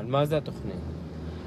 על 0.00 0.06
מה 0.06 0.26
זה 0.26 0.36
התוכנית? 0.36 0.80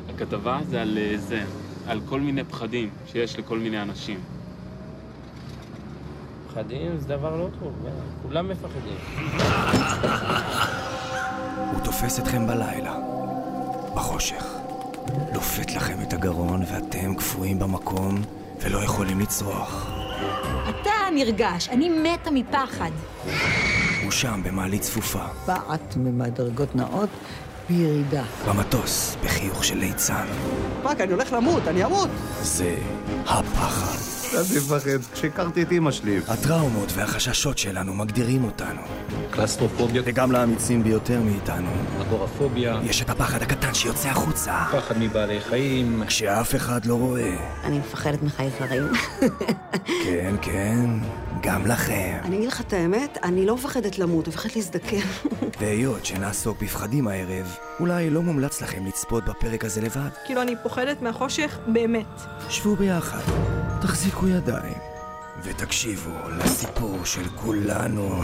הכתבה 0.09 0.59
זה 0.69 0.81
על 0.81 0.97
אה, 0.97 1.17
זה, 1.17 1.43
על 1.87 2.01
כל 2.09 2.19
מיני 2.19 2.43
פחדים 2.43 2.89
שיש 3.05 3.39
לכל 3.39 3.59
מיני 3.59 3.81
אנשים. 3.81 4.19
פחדים 6.47 6.97
זה 6.99 7.07
דבר 7.07 7.35
לא 7.35 7.47
טוב, 7.59 7.73
אה, 7.85 7.91
כולם 8.21 8.49
מפחדים. 8.49 8.97
הוא 11.71 11.79
תופס 11.83 12.19
אתכם 12.19 12.47
בלילה, 12.47 12.95
בחושך. 13.95 14.45
לופת 15.33 15.75
לכם 15.75 16.01
את 16.01 16.13
הגרון 16.13 16.61
ואתם 16.71 17.15
קפואים 17.15 17.59
במקום 17.59 18.21
ולא 18.61 18.83
יכולים 18.83 19.19
לצרוח. 19.19 19.91
אתה 20.69 20.91
נרגש, 21.15 21.69
אני 21.69 21.89
מתה 21.89 22.31
מפחד. 22.31 22.91
הוא 24.03 24.11
שם 24.11 24.41
במעלית 24.43 24.81
צפופה, 24.81 25.25
בעת 25.47 25.97
ממדרגות 25.97 26.75
נעות 26.75 27.09
בירידה. 27.69 28.23
במטוס, 28.47 29.17
בחיוך 29.23 29.63
של 29.63 29.77
ליצן. 29.77 30.25
fuck, 30.83 31.01
אני 31.01 31.11
הולך 31.13 31.33
למות, 31.33 31.67
אני 31.67 31.85
אמות! 31.85 32.09
זה 32.41 32.75
הפחד. 33.25 33.97
אני 34.33 34.57
מפחד. 34.57 35.13
כשהכרתי 35.13 35.61
את 35.61 35.71
אמא 35.71 35.91
שלי. 35.91 36.19
הטראומות 36.27 36.89
והחששות 36.95 37.57
שלנו 37.57 37.93
מגדירים 37.93 38.43
אותנו. 38.43 38.81
קלסטרופוביה, 39.31 40.01
וגם 40.05 40.31
לאמיצים 40.31 40.83
ביותר 40.83 41.21
מאיתנו. 41.21 41.69
אגורפוביה, 42.01 42.79
יש 42.83 43.01
את 43.01 43.09
הפחד 43.09 43.41
הקטן 43.41 43.73
שיוצא 43.73 44.09
החוצה, 44.09 44.53
פחד 44.71 44.97
מבעלי 44.97 45.41
חיים. 45.41 46.03
כשאף 46.07 46.55
אחד 46.55 46.85
לא 46.85 46.95
רואה. 46.95 47.35
אני 47.63 47.79
מפחדת 47.79 48.23
מחייזרים. 48.23 48.83
כן, 50.05 50.35
כן, 50.41 50.89
גם 51.43 51.65
לכם. 51.65 52.17
אני 52.23 52.37
אגיד 52.37 52.47
לך 52.47 52.61
את 52.61 52.73
האמת, 52.73 53.17
אני 53.23 53.45
לא 53.45 53.55
מפחדת 53.55 53.99
למות, 53.99 54.27
אני 54.27 54.35
מפחדת 54.35 54.55
להזדקן. 54.55 54.97
והיות 55.59 56.05
שנעסוק 56.05 56.61
בפחדים 56.61 57.07
הערב, 57.07 57.55
אולי 57.79 58.09
לא 58.09 58.21
מומלץ 58.21 58.61
לכם 58.61 58.85
לצפות 58.85 59.25
בפרק 59.25 59.65
הזה 59.65 59.81
לבד. 59.81 60.09
כאילו, 60.25 60.41
אני 60.41 60.55
פוחדת 60.63 61.01
מהחושך 61.01 61.59
באמת. 61.67 62.05
שבו 62.49 62.75
ביחד, 62.75 63.21
תחזיקו 63.81 64.27
ידיים, 64.27 64.77
ותקשיבו 65.43 66.11
לסיפור 66.37 67.05
של 67.05 67.29
כולנו. 67.29 68.09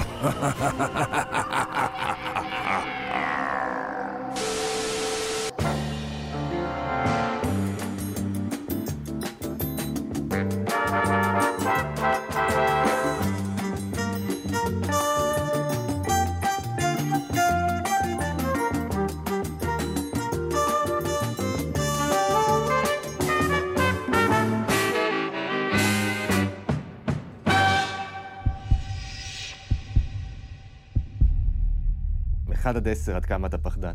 אחד 32.69 32.77
עד 32.77 32.87
עשר, 32.87 33.15
עד 33.15 33.25
כמה 33.25 33.47
אתה 33.47 33.57
פחדן? 33.57 33.93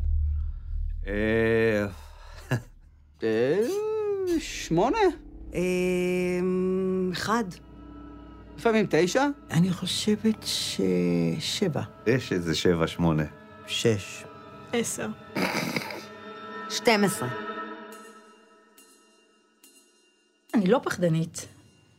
אה... 1.06 1.86
שמונה? 4.38 4.98
אמ, 5.54 7.10
אחד. 7.12 7.44
לפעמים 8.58 8.86
תשע? 8.90 9.26
אני 9.50 9.72
חושבת 9.72 10.46
ששבע. 10.46 11.82
יש 12.06 12.32
איזה 12.32 12.54
שבע, 12.54 12.86
שמונה. 12.86 13.22
שש. 13.66 14.24
עשר. 14.72 15.08
12. 16.70 17.28
אני 20.54 20.66
לא 20.66 20.80
פחדנית. 20.84 21.46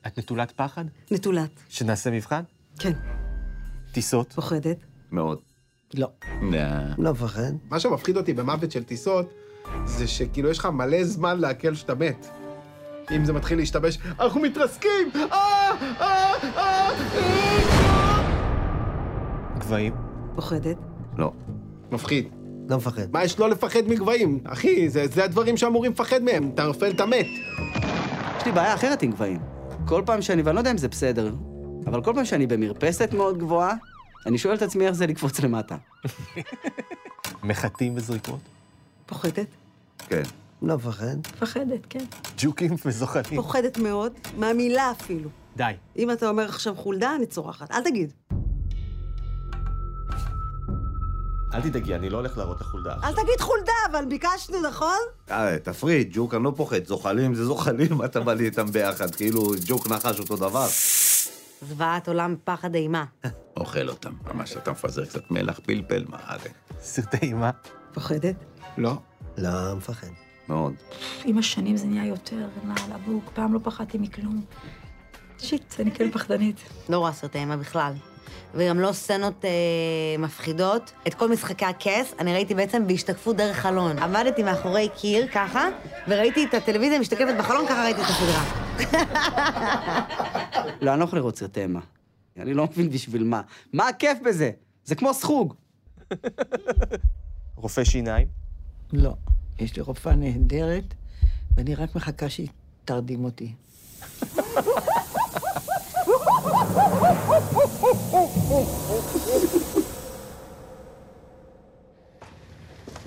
את 0.07 0.19
נטולת 0.19 0.51
פחד? 0.51 0.85
נטולת. 1.11 1.63
שנעשה 1.69 2.11
מבחן? 2.11 2.41
כן. 2.79 2.93
טיסות? 3.91 4.33
פוחדת. 4.33 4.77
מאוד. 5.11 5.54
לא. 5.99 6.07
לא 6.97 7.11
מפחד. 7.11 7.51
מה 7.69 7.79
שמפחיד 7.79 8.17
אותי 8.17 8.33
במוות 8.33 8.71
של 8.71 8.83
טיסות, 8.83 9.33
זה 9.85 10.07
שכאילו 10.07 10.49
יש 10.49 10.59
לך 10.59 10.65
מלא 10.65 11.03
זמן 11.03 11.39
לעכל 11.39 11.73
שאתה 11.73 11.95
מת. 11.95 12.27
אם 13.15 13.25
זה 13.25 13.33
מתחיל 13.33 13.57
להשתבש, 13.57 13.97
אנחנו 14.19 14.41
מתרסקים! 14.41 15.11
אה! 15.15 15.71
אה! 16.01 16.33
אה! 16.57 16.89
גבהים? 19.57 19.93
פוחדת. 20.35 20.77
לא. 21.17 21.31
מפחיד. 21.91 22.27
לא 22.69 22.77
מפחד. 22.77 23.11
מה 23.11 23.23
יש 23.23 23.39
לא 23.39 23.49
לפחד 23.49 23.79
מגבהים? 23.87 24.39
אחי, 24.45 24.89
זה, 24.89 25.07
זה 25.07 25.23
הדברים 25.23 25.57
שאמורים 25.57 25.91
לפחד 25.91 26.23
מהם. 26.23 26.51
אתה 26.53 26.63
נופל, 26.63 26.91
אתה 26.91 27.05
מת. 27.05 27.27
יש 28.37 28.45
לי 28.45 28.51
בעיה 28.51 28.73
אחרת 28.73 29.01
עם 29.01 29.11
גבהים. 29.11 29.39
כל 29.87 30.03
פעם 30.05 30.21
שאני, 30.21 30.41
ואני 30.41 30.55
לא 30.55 30.59
יודע 30.59 30.71
אם 30.71 30.77
זה 30.77 30.87
בסדר, 30.87 31.33
אבל 31.87 32.03
כל 32.03 32.11
פעם 32.15 32.25
שאני 32.25 32.47
במרפסת 32.47 33.13
מאוד 33.13 33.37
גבוהה, 33.37 33.73
אני 34.25 34.37
שואל 34.37 34.55
את 34.55 34.61
עצמי 34.61 34.85
איך 34.87 34.93
זה 34.93 35.07
לקפוץ 35.07 35.39
למטה. 35.39 35.77
מחטים 37.43 37.93
וזריקות? 37.95 38.39
פוחדת. 39.05 39.47
כן. 39.97 40.23
לא 40.61 40.75
מפחד. 40.75 41.17
מפחדת, 41.17 41.79
כן. 41.89 42.05
ג'וקים 42.37 42.75
וזוחלים. 42.85 43.41
פוחדת 43.41 43.77
מאוד, 43.77 44.13
מהמילה 44.37 44.91
אפילו. 44.91 45.29
די. 45.55 45.71
אם 45.97 46.11
אתה 46.11 46.29
אומר 46.29 46.45
עכשיו 46.45 46.75
חולדה, 46.75 47.15
אני 47.15 47.25
צורחת. 47.25 47.71
אל 47.71 47.83
תגיד. 47.83 48.13
אל 51.53 51.61
תדאגי, 51.61 51.95
אני 51.95 52.09
לא 52.09 52.17
הולך 52.17 52.37
להראות 52.37 52.61
לך 52.61 52.67
חולדה. 52.67 52.95
אל 53.03 53.11
תגיד 53.13 53.39
חולדה, 53.41 53.73
אבל 53.91 54.05
ביקשנו, 54.05 54.61
נכון? 54.61 54.97
אה, 55.31 55.57
תפריד, 55.63 56.09
ג'וק 56.13 56.33
אני 56.33 56.43
לא 56.43 56.53
פוחד, 56.55 56.85
זוחלים 56.85 57.35
זה 57.35 57.45
זוחלים, 57.45 57.93
מה 57.93 58.05
אתה 58.09 58.19
בא 58.19 58.33
לי 58.33 58.45
איתם 58.45 58.65
ביחד? 58.71 59.15
כאילו 59.15 59.51
ג'וק 59.65 59.87
נחש 59.87 60.19
אותו 60.19 60.35
דבר. 60.35 60.67
זוועת 61.61 62.07
עולם 62.07 62.35
פחד 62.43 62.75
אימה. 62.75 63.05
אוכל 63.57 63.89
אותם, 63.89 64.13
ממש, 64.33 64.57
אתה 64.57 64.71
מפזר 64.71 65.05
קצת 65.05 65.31
מלח, 65.31 65.59
פלפל, 65.63 66.05
מה 66.09 66.17
זה? 66.43 66.49
סרטי 66.79 67.17
אימה? 67.21 67.51
פוחדת? 67.93 68.35
לא. 68.77 68.93
לא 69.37 69.75
מפחד. 69.75 70.07
מאוד. 70.49 70.73
עם 71.25 71.37
השנים 71.37 71.77
זה 71.77 71.87
נהיה 71.87 72.05
יותר 72.05 72.47
נעל 72.63 72.91
הבוק, 72.91 73.23
פעם 73.33 73.53
לא 73.53 73.59
פחדתי 73.63 73.97
מכלום. 73.97 74.41
שיט, 75.37 75.75
אני 75.79 75.91
כן 75.91 76.11
פחדנית. 76.11 76.59
לא 76.89 76.97
רואה 76.97 77.13
סרטי 77.13 77.37
אימה 77.37 77.57
בכלל. 77.57 77.93
וגם 78.53 78.79
לא 78.79 78.91
סצנות 78.91 79.45
אה, 79.45 79.49
מפחידות. 80.19 80.91
את 81.07 81.13
כל 81.13 81.29
משחקי 81.29 81.65
הכס, 81.65 82.13
אני 82.19 82.33
ראיתי 82.33 82.55
בעצם 82.55 82.87
בהשתקפות 82.87 83.35
דרך 83.35 83.57
חלון. 83.57 83.99
עמדתי 83.99 84.43
מאחורי 84.43 84.89
קיר, 84.97 85.27
ככה, 85.27 85.67
וראיתי 86.07 86.45
את 86.45 86.53
הטלוויזיה 86.53 86.99
משתקפת 86.99 87.35
בחלון, 87.39 87.67
ככה 87.67 87.83
ראיתי 87.83 88.01
את 88.01 88.05
הסדרה. 88.05 88.64
לא, 90.81 90.91
אני 90.91 90.99
לא 90.99 91.03
יכול 91.03 91.19
לראות 91.19 91.37
סרטי 91.37 91.61
אימה. 91.61 91.79
אני 92.37 92.53
לא 92.53 92.63
מבין 92.63 92.89
בשביל 92.89 93.23
מה. 93.23 93.41
מה 93.73 93.87
הכיף 93.87 94.17
בזה? 94.25 94.51
זה 94.85 94.95
כמו 94.95 95.13
סחוג. 95.13 95.53
רופא 97.55 97.83
שיניים? 97.83 98.27
לא. 98.93 99.13
יש 99.59 99.75
לי 99.75 99.81
רופאה 99.81 100.15
נהדרת, 100.15 100.93
ואני 101.57 101.75
רק 101.75 101.95
מחכה 101.95 102.29
שהיא 102.29 102.47
תרדים 102.85 103.23
אותי. 103.25 103.53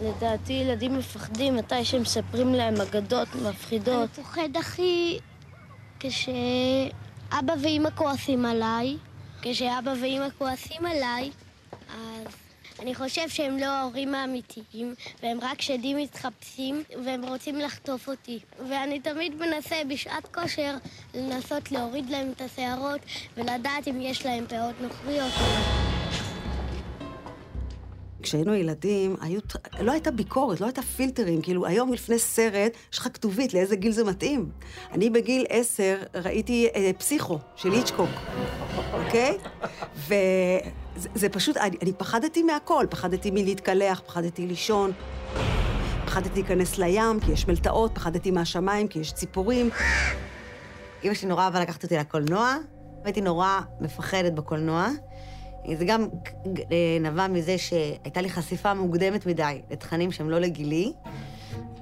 לדעתי 0.03 0.53
ילדים 0.53 0.99
מפחדים 0.99 1.57
מתי 1.57 1.85
שהם 1.85 2.03
מספרים 2.03 2.55
להם 2.55 2.81
אגדות 2.81 3.29
מפחידות. 3.35 4.09
אני 4.19 4.25
פוחד 4.25 4.57
הכי 4.59 5.19
כשאבא 6.01 7.53
ואימא 7.63 7.91
כועסים 7.95 8.45
עליי. 8.45 8.97
כשאבא 9.43 9.95
ואימא 10.01 10.27
כועסים 10.39 10.87
עליי, 10.87 11.31
אז 11.91 12.27
אני 12.79 12.95
חושב 12.95 13.29
שהם 13.29 13.59
לא 13.59 13.67
ההורים 13.67 14.15
האמיתיים, 14.15 14.95
והם 15.23 15.39
רק 15.43 15.63
שדים 15.63 15.97
מתחפשים, 15.97 16.83
והם 17.05 17.25
רוצים 17.25 17.57
לחטוף 17.57 18.09
אותי. 18.09 18.39
ואני 18.69 19.01
תמיד 19.01 19.35
מנסה 19.35 19.77
בשעת 19.89 20.35
כושר 20.35 20.75
לנסות 21.15 21.73
להוריד 21.73 22.11
להם 22.11 22.33
את 22.37 22.41
השערות 22.41 23.01
ולדעת 23.37 23.89
אם 23.89 24.01
יש 24.01 24.27
להם 24.27 24.47
פאות 24.47 24.81
נוכריות. 24.81 25.33
כשהיינו 28.29 28.55
ילדים, 28.55 29.17
היו, 29.21 29.41
לא 29.81 29.93
הייתה 29.93 30.11
ביקורת, 30.11 30.61
לא 30.61 30.67
הייתה 30.67 30.83
פילטרים. 30.83 31.43
כאילו, 31.43 31.67
היום 31.67 31.93
לפני 31.93 32.19
סרט, 32.19 32.73
יש 32.93 32.99
לך 32.99 33.09
כתובית 33.15 33.55
לאיזה 33.55 33.77
גיל 33.77 33.93
זה 33.93 34.05
מתאים. 34.05 34.51
אני 34.93 35.11
בגיל 35.11 35.47
עשר 35.49 36.03
ראיתי 36.15 36.69
אה, 36.75 36.91
פסיכו 36.99 37.39
של 37.57 37.73
היצ'קוק, 37.73 38.09
אוקיי? 38.93 39.39
וזה 39.97 41.09
זה 41.15 41.29
פשוט, 41.29 41.57
אני, 41.57 41.77
אני 41.83 41.93
פחדתי 41.93 42.43
מהכל. 42.43 42.87
פחדתי 42.91 43.31
מלהתקלח, 43.31 44.03
פחדתי 44.07 44.47
לישון, 44.47 44.93
פחדתי 46.07 46.43
להיכנס 46.43 46.79
לים, 46.79 47.21
כי 47.21 47.33
יש 47.33 47.49
מלטעות, 47.49 47.95
פחדתי 47.95 48.31
מהשמיים, 48.31 48.89
כי 48.89 48.99
יש 48.99 49.13
ציפורים. 49.13 49.71
אמא 51.05 51.15
שלי 51.15 51.29
נורא 51.29 51.45
אהבה 51.45 51.61
לקחת 51.61 51.83
אותי 51.83 51.97
לקולנוע, 51.97 52.57
והייתי 53.03 53.21
נורא 53.21 53.61
מפחדת 53.81 54.33
בקולנוע. 54.33 54.89
זה 55.77 55.85
גם 55.85 56.07
נבע 57.01 57.27
מזה 57.27 57.59
שהייתה 57.59 58.21
לי 58.21 58.31
חשיפה 58.31 58.75
מוקדמת 58.75 59.27
מדי 59.27 59.61
לתכנים 59.71 60.13
שהם 60.13 60.31
לא 60.31 60.39
לגילי, 60.39 60.93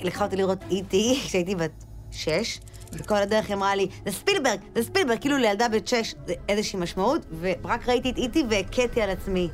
לקחה 0.00 0.24
אותי 0.24 0.36
לראות 0.36 0.58
איטי 0.70 1.20
כשהייתי 1.24 1.54
בת 1.54 1.84
שש, 2.10 2.60
וכל 2.92 3.14
הדרך 3.14 3.46
היא 3.46 3.54
אמרה 3.54 3.74
לי, 3.74 3.86
זה 4.04 4.12
ספילברג, 4.12 4.60
זה 4.74 4.82
ספילברג, 4.82 5.20
כאילו 5.20 5.36
לילדה 5.36 5.68
בת 5.68 5.88
שש 5.88 6.14
זה 6.26 6.34
איזושהי 6.48 6.78
משמעות, 6.78 7.26
ורק 7.40 7.88
ראיתי 7.88 8.10
את 8.10 8.16
איטי 8.16 8.44
והכיתי 8.50 9.02
על 9.02 9.10
עצמי. 9.10 9.48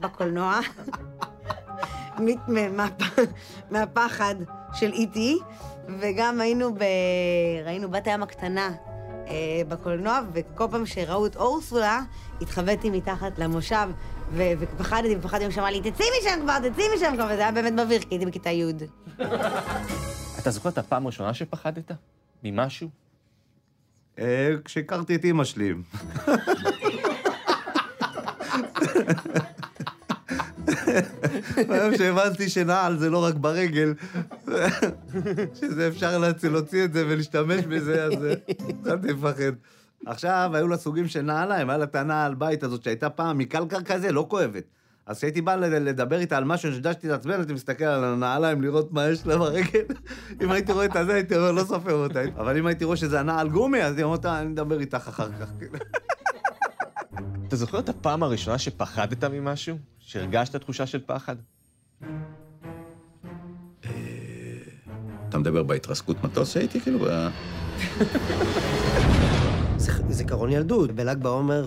בקולנוע. 0.00 0.60
מהפחד 3.70 4.34
של 4.74 4.92
איטי, 4.92 5.38
וגם 5.98 6.40
היינו 6.40 6.74
ב... 6.74 6.84
ראינו 7.64 7.90
בת 7.90 8.06
הים 8.06 8.22
הקטנה 8.22 8.70
אה, 9.28 9.62
בקולנוע, 9.68 10.20
וכל 10.32 10.64
פעם 10.70 10.86
שראו 10.86 11.26
את 11.26 11.36
אורסולה, 11.36 12.02
התחבאתי 12.40 12.90
מתחת 12.90 13.38
למושב, 13.38 13.88
ו- 14.32 14.52
ופחדתי, 14.58 15.16
ופחדתי, 15.18 15.46
ושמע 15.46 15.70
לי, 15.70 15.90
תצאי 15.90 16.06
משם 16.20 16.40
כבר, 16.42 16.58
תצאי 16.58 16.84
משם 16.96 17.12
כבר, 17.14 17.24
וזה 17.24 17.40
היה 17.40 17.52
באמת 17.52 17.72
מביך, 17.72 18.02
כי 18.02 18.08
הייתי 18.10 18.26
בכיתה 18.26 18.50
י'. 18.50 18.72
אתה 20.38 20.50
זוכר 20.50 20.68
את 20.68 20.78
הפעם 20.78 21.04
הראשונה 21.04 21.34
שפחדת? 21.34 21.90
ממשהו? 22.44 22.88
אה, 24.18 24.50
כשהכרתי 24.64 25.14
את 25.14 25.24
אימא 25.24 25.44
שלי. 25.44 25.74
ביום 31.68 31.96
שהבנתי 31.96 32.48
שנעל 32.48 32.98
זה 32.98 33.10
לא 33.10 33.24
רק 33.24 33.34
ברגל, 33.34 33.94
שזה 35.60 35.88
אפשר 35.88 36.18
להוציא- 36.18 36.84
את 36.84 36.92
זה 36.92 37.04
ולהשתמש 37.08 37.64
בזה, 37.64 38.04
אז 38.04 38.24
אה, 38.24 38.34
התחלתי 38.68 39.08
לפחד. 39.08 39.52
עכשיו, 40.06 40.50
היו 40.54 40.68
לה 40.68 40.76
סוגים 40.76 41.08
של 41.08 41.22
נעליים, 41.22 41.70
היה 41.70 41.78
לה 41.78 41.84
את 41.84 41.94
הנעל 41.96 42.34
בית 42.34 42.62
הזאת 42.62 42.82
שהייתה 42.82 43.10
פעם 43.10 43.38
מקלקר 43.38 43.82
כזה, 43.82 44.12
לא 44.12 44.26
כואבת. 44.30 44.64
אז 45.06 45.18
כשהייתי 45.18 45.40
בא 45.40 45.56
לדבר 45.56 46.18
איתה 46.18 46.36
על 46.36 46.44
משהו 46.44 46.72
שהרגשתי 46.72 47.08
לעצבן, 47.08 47.32
הייתי 47.34 47.52
מסתכל 47.52 47.84
על 47.84 48.04
הנעליים 48.04 48.62
לראות 48.62 48.92
מה 48.92 49.08
יש 49.08 49.26
לה 49.26 49.36
ברגל. 49.38 49.84
אם 50.42 50.50
הייתי 50.50 50.72
רואה 50.72 50.84
את 50.84 50.96
הזה, 50.96 51.14
הייתי 51.14 51.36
אומר, 51.36 51.52
לא 51.52 51.64
סופר 51.64 51.92
אותה. 51.92 52.20
אבל 52.36 52.56
אם 52.58 52.66
הייתי 52.66 52.84
רואה 52.84 52.96
שזה 52.96 53.20
הנעל 53.20 53.48
גומי, 53.48 53.78
אז 53.82 53.86
הייתי 53.86 54.02
אומר, 54.02 54.16
"טוב, 54.16 54.32
אני 54.32 54.52
אדבר 54.52 54.80
איתך 54.80 54.94
אחר 55.08 55.28
כך. 55.40 55.48
אתה 57.48 57.56
זוכר 57.56 57.78
את 57.78 57.88
הפעם 57.88 58.22
הראשונה 58.22 58.58
שפחדת 58.58 59.24
ממשהו? 59.24 59.76
שהרגשת 59.98 60.56
תחושה 60.56 60.86
של 60.86 61.00
פחד? 61.06 61.36
אתה 65.34 65.40
מדבר 65.40 65.62
בהתרסקות 65.62 66.24
מטוס 66.24 66.52
שהייתי, 66.52 66.80
כאילו, 66.80 66.98
ב- 66.98 67.28
זיכרון 70.10 70.50
ילדות. 70.52 70.92
בל"ג 70.92 71.16
בעומר, 71.22 71.64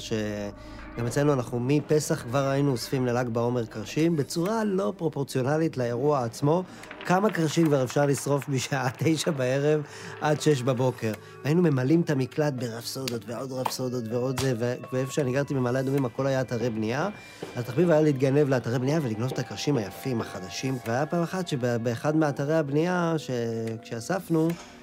שגם 0.98 1.06
אצלנו 1.06 1.34
אנחנו 1.34 1.60
מפסח 1.60 2.22
כבר 2.22 2.48
היינו 2.48 2.72
אוספים 2.72 3.06
לל"ג 3.06 3.28
בעומר 3.30 3.66
קרשים, 3.66 4.16
בצורה 4.16 4.64
לא 4.64 4.94
פרופורציונלית 4.98 5.78
לאירוע 5.78 6.24
עצמו. 6.24 6.64
כמה 7.06 7.30
קרשים 7.30 7.66
כבר 7.66 7.84
אפשר 7.84 8.06
לשרוף 8.06 8.50
משעה 8.50 8.90
תשע 8.98 9.32
בערב 9.32 9.82
עד 10.22 10.42
שש 10.42 10.62
בבוקר. 10.62 11.12
היינו 11.44 11.62
ממלאים 11.62 12.02
את 12.02 12.10
המקלט 12.10 12.54
ברפסודות 12.54 13.22
ועוד 13.28 13.52
רפסודות 13.52 14.04
ועוד 14.12 14.40
זה, 14.40 14.54
ואיפה 14.92 15.12
שאני 15.12 15.32
גרתי 15.34 15.54
במעלה 15.54 15.80
אדומים 15.80 16.06
הכל 16.06 16.28
היה 16.28 16.42
אתרי 16.42 16.70
בנייה. 16.70 17.10
התחביב 17.56 17.92
היה 17.92 18.02
להתגנב 18.02 18.50
לאתרי 18.50 18.80
בנייה 18.80 19.00
ולגנוב 19.04 19.32
את 19.34 19.40
הקרשים 19.40 19.78
היפים, 19.78 20.22
החדשים. 20.22 20.78
והיה 20.88 21.06
פעם 21.06 21.24
אחת 21.24 21.48
שבאחד 21.48 22.16
מאתרי 22.16 22.56
הבנייה, 22.56 23.14
שכשאספנו, 23.18 24.48
אה, 24.48 24.77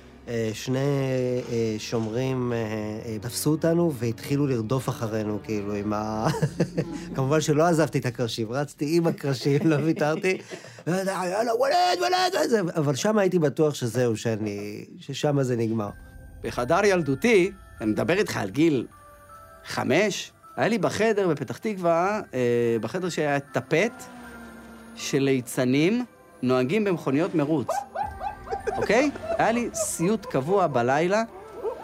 שני 0.53 0.79
אה, 1.53 1.75
שומרים 1.79 2.53
אה, 2.53 2.57
אה, 3.07 3.19
תפסו 3.21 3.51
אותנו 3.51 3.93
והתחילו 3.95 4.47
לרדוף 4.47 4.89
אחרינו, 4.89 5.39
כאילו, 5.43 5.75
עם 5.75 5.93
ה... 5.93 6.27
כמובן 7.15 7.41
שלא 7.41 7.63
עזבתי 7.63 7.99
את 7.99 8.07
הקרשים, 8.07 8.53
רצתי 8.53 8.97
עם 8.97 9.07
הקרשים, 9.07 9.61
לא 9.65 9.77
ויתרתי. 9.77 10.39
אבל 12.77 12.95
שם 12.95 13.19
הייתי 13.19 13.39
בטוח 13.39 13.75
שזהו, 13.75 14.17
שאני... 14.17 14.85
ששם 14.99 15.43
זה 15.43 15.57
נגמר. 15.57 15.91
בחדר 16.43 16.85
ילדותי, 16.85 17.51
אני 17.81 17.91
מדבר 17.91 18.19
איתך 18.19 18.37
על 18.37 18.51
גיל 18.51 18.87
חמש, 19.67 20.33
היה 20.57 20.69
לי 20.69 20.79
בחדר 20.79 21.29
בפתח 21.29 21.59
תקווה, 21.59 22.21
אה, 22.35 22.77
בחדר 22.81 23.09
שהיה 23.09 23.41
טפט 23.41 24.03
של 24.97 25.19
ליצנים 25.19 26.05
נוהגים 26.43 26.85
במכוניות 26.85 27.35
מרוץ, 27.35 27.69
אוקיי? 28.77 29.11
היה 29.39 29.53
לי 29.53 29.69
סיוט 29.75 30.27
קבוע 30.27 30.67
בלילה, 30.67 31.23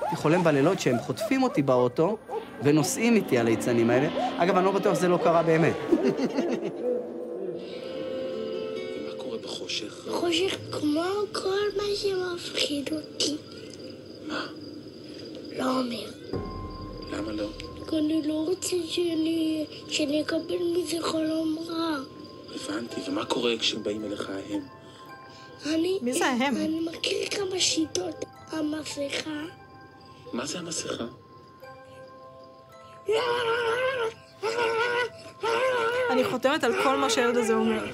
הייתי 0.00 0.16
חולם 0.16 0.44
בלילות 0.44 0.80
שהם 0.80 0.98
חוטפים 0.98 1.42
אותי 1.42 1.62
באוטו 1.62 2.16
ונוסעים 2.62 3.16
איתי 3.16 3.38
הליצנים 3.38 3.90
האלה. 3.90 4.08
אגב, 4.38 4.56
אני 4.56 4.64
לא 4.64 4.72
בטוח 4.72 4.94
שזה 4.94 5.08
לא 5.08 5.18
קרה 5.24 5.42
באמת. 5.42 5.74
מה 9.06 9.12
קורה 9.16 9.38
בחושך? 9.38 10.06
חושך 10.10 10.56
כמו 10.72 11.04
כל 11.32 11.66
מה 11.76 11.82
שמפחיד 11.94 12.90
אותי. 12.92 13.36
מה? 14.28 14.46
לא 15.58 15.78
אומר. 15.78 16.10
למה 17.12 17.32
לא? 17.32 17.46
כי 17.88 17.98
אני 17.98 18.22
לא 18.28 18.44
רוצה 18.48 18.76
שאני, 18.86 19.66
שאני 19.88 20.22
אקבל 20.22 20.58
מזה 20.76 20.96
חלום 21.00 21.58
רע. 21.68 21.96
הבנתי, 22.54 23.00
ומה 23.10 23.24
קורה 23.24 23.52
כשבאים 23.58 24.04
אליך 24.04 24.30
הם? 24.50 24.79
אני... 25.66 25.98
מי 26.02 26.12
זה 26.12 26.26
הם? 26.26 26.56
אני 26.56 26.80
מכיר 26.92 27.28
כמה 27.30 27.60
שיטות. 27.60 28.24
המסכה. 28.52 29.30
מה 30.32 30.46
זה 30.46 30.58
המסכה? 30.58 31.04
אני 36.10 36.24
חותמת 36.24 36.64
על 36.64 36.82
כל 36.82 36.96
מה 36.96 37.10
שהילד 37.10 37.36
הזה 37.36 37.54
אומר. 37.54 37.84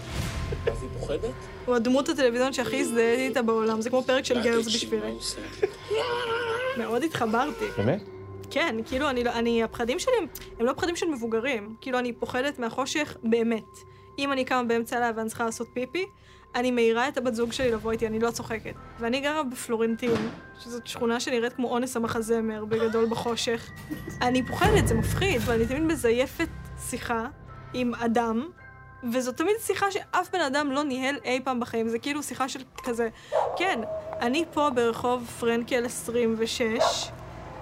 אז 0.66 0.82
היא 0.82 0.90
פוחדת? 1.00 1.30
הוא 1.66 1.74
הדמות 1.74 2.08
הטלוויזיונית 2.08 2.54
שהכי 2.54 2.80
הזדהיתי 2.80 3.28
איתה 3.28 3.42
בעולם, 3.42 3.80
זה 3.80 3.90
כמו 3.90 4.02
פרק 4.02 4.24
של 4.24 4.42
גרס 4.42 4.66
בשבילי. 4.66 5.12
מאוד 6.78 7.02
התחברתי. 7.02 7.64
באמת? 7.76 8.02
כן, 8.50 8.76
כאילו, 8.86 9.10
אני, 9.10 9.24
לא- 9.24 9.30
אני, 9.30 9.62
הפחדים 9.62 9.98
שלי 9.98 10.12
הם, 10.18 10.26
הם 10.60 10.66
לא 10.66 10.72
פחדים 10.72 10.96
של 10.96 11.06
מבוגרים. 11.06 11.74
כאילו, 11.80 11.98
אני 11.98 12.12
פוחדת 12.12 12.58
מהחושך 12.58 13.16
באמת. 13.22 13.64
אם 14.18 14.32
אני 14.32 14.44
קמה 14.44 14.62
באמצע 14.64 14.96
הלילה 14.96 15.12
ואני 15.16 15.28
צריכה 15.28 15.44
לעשות 15.44 15.68
פיפי, 15.74 16.06
אני 16.54 16.70
מעירה 16.70 17.08
את 17.08 17.16
הבת 17.16 17.34
זוג 17.34 17.52
שלי 17.52 17.70
לבוא 17.70 17.92
איתי, 17.92 18.06
אני 18.06 18.18
לא 18.18 18.30
צוחקת. 18.30 18.74
ואני 18.98 19.20
גרה 19.20 19.42
בפלורנטין, 19.42 20.30
שזאת 20.60 20.86
שכונה 20.86 21.20
שנראית 21.20 21.52
כמו 21.52 21.68
אונס 21.68 21.96
המחזמר 21.96 22.64
בגדול 22.64 23.06
בחושך. 23.10 23.70
אני 24.22 24.42
פוחדת, 24.46 24.88
זה 24.88 24.94
מפחיד, 24.94 25.40
ואני 25.44 25.66
תמיד 25.66 25.82
מזייפת 25.82 26.48
שיחה 26.90 27.26
עם 27.72 27.94
אדם, 27.94 28.48
וזו 29.12 29.32
תמיד 29.32 29.54
שיחה 29.60 29.90
שאף 29.90 30.28
בן 30.32 30.40
אדם 30.40 30.72
לא 30.72 30.82
ניהל 30.82 31.16
אי 31.24 31.40
פעם 31.44 31.60
בחיים, 31.60 31.88
זה 31.88 31.98
כאילו 31.98 32.22
שיחה 32.22 32.48
של 32.48 32.60
כזה, 32.84 33.08
כן, 33.56 33.80
אני 34.20 34.44
פה 34.52 34.70
ברחוב 34.70 35.26
פרנקל 35.40 35.84
26, 35.84 36.82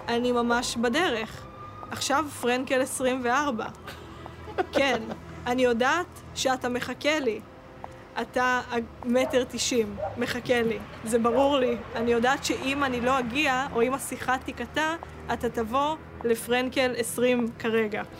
אני 0.09 0.33
ממש 0.33 0.77
בדרך. 0.77 1.47
עכשיו 1.91 2.25
פרנקל 2.41 2.81
24. 2.81 3.67
כן, 4.73 5.03
אני 5.47 5.65
יודעת 5.65 6.07
שאתה 6.35 6.69
מחכה 6.69 7.21
לי. 7.21 7.41
אתה 8.21 8.61
מטר 9.05 9.45
תשעים, 9.49 9.97
מחכה 10.19 10.63
לי. 10.63 10.79
זה 11.05 11.19
ברור 11.19 11.59
לי. 11.59 11.77
אני 11.95 12.13
יודעת 12.13 12.45
שאם 12.45 12.85
אני 12.85 13.01
לא 13.01 13.19
אגיע, 13.19 13.67
או 13.73 13.83
אם 13.83 13.95
השיחה 13.95 14.39
תיקטע, 14.39 14.95
אתה 15.33 15.49
תבוא 15.49 15.97
לפרנקל 16.25 16.95
20 16.97 17.47
כרגע. 17.59 18.03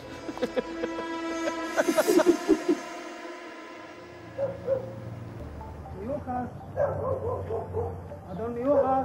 אדון 8.33 8.55
ליאורה, 8.55 9.03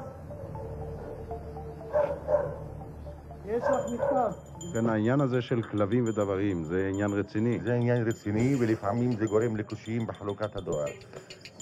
יש 3.49 3.63
לך 3.63 3.93
מכתב. 3.93 4.31
כן, 4.73 4.89
העניין 4.89 5.21
הזה 5.21 5.41
של 5.41 5.61
כלבים 5.61 6.07
ודברים, 6.07 6.65
זה 6.65 6.87
עניין 6.89 7.13
רציני. 7.13 7.59
זה 7.59 7.73
עניין 7.73 8.07
רציני, 8.07 8.55
ולפעמים 8.59 9.15
זה 9.15 9.25
גורם 9.25 9.55
לקושיים 9.55 10.07
בחלוקת 10.07 10.55
הדואר. 10.55 10.85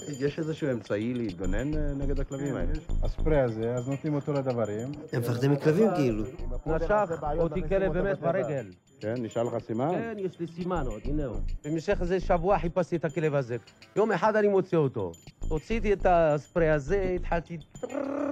יש 0.08 0.38
איזשהו 0.38 0.70
אמצעי 0.72 1.14
להתגונן 1.14 1.74
אה, 1.74 1.92
נגד 1.94 2.20
הכלבים 2.20 2.56
האלה? 2.56 2.72
הספרי 3.02 3.40
הזה, 3.40 3.76
אז 3.76 3.88
נותנים 3.88 4.14
אותו 4.14 4.32
לדברים. 4.32 4.92
הם 5.12 5.20
מפחדים 5.20 5.52
מכלבים 5.52 5.88
כאילו. 5.96 6.24
נשך 6.66 7.22
אותי 7.38 7.68
כלב 7.68 7.92
באמת 7.92 8.20
ברגל. 8.20 8.66
כן, 9.00 9.14
נשאר 9.18 9.42
לך 9.42 9.58
סימן? 9.58 9.90
כן, 9.92 10.14
יש 10.18 10.40
לי 10.40 10.46
סימן 10.46 10.86
עוד, 10.86 11.00
הנה 11.04 11.24
הוא. 11.24 11.36
במשך 11.64 11.98
איזה 12.00 12.20
שבוע 12.20 12.58
חיפשתי 12.58 12.96
את 12.96 13.04
הכלב 13.04 13.34
הזה. 13.34 13.56
יום 13.96 14.12
אחד 14.12 14.36
אני 14.36 14.48
מוצא 14.48 14.76
אותו. 14.76 15.12
הוצאתי 15.48 15.92
את 15.92 16.06
הספרי 16.08 16.70
הזה, 16.70 17.16
התחלתי... 17.16 17.58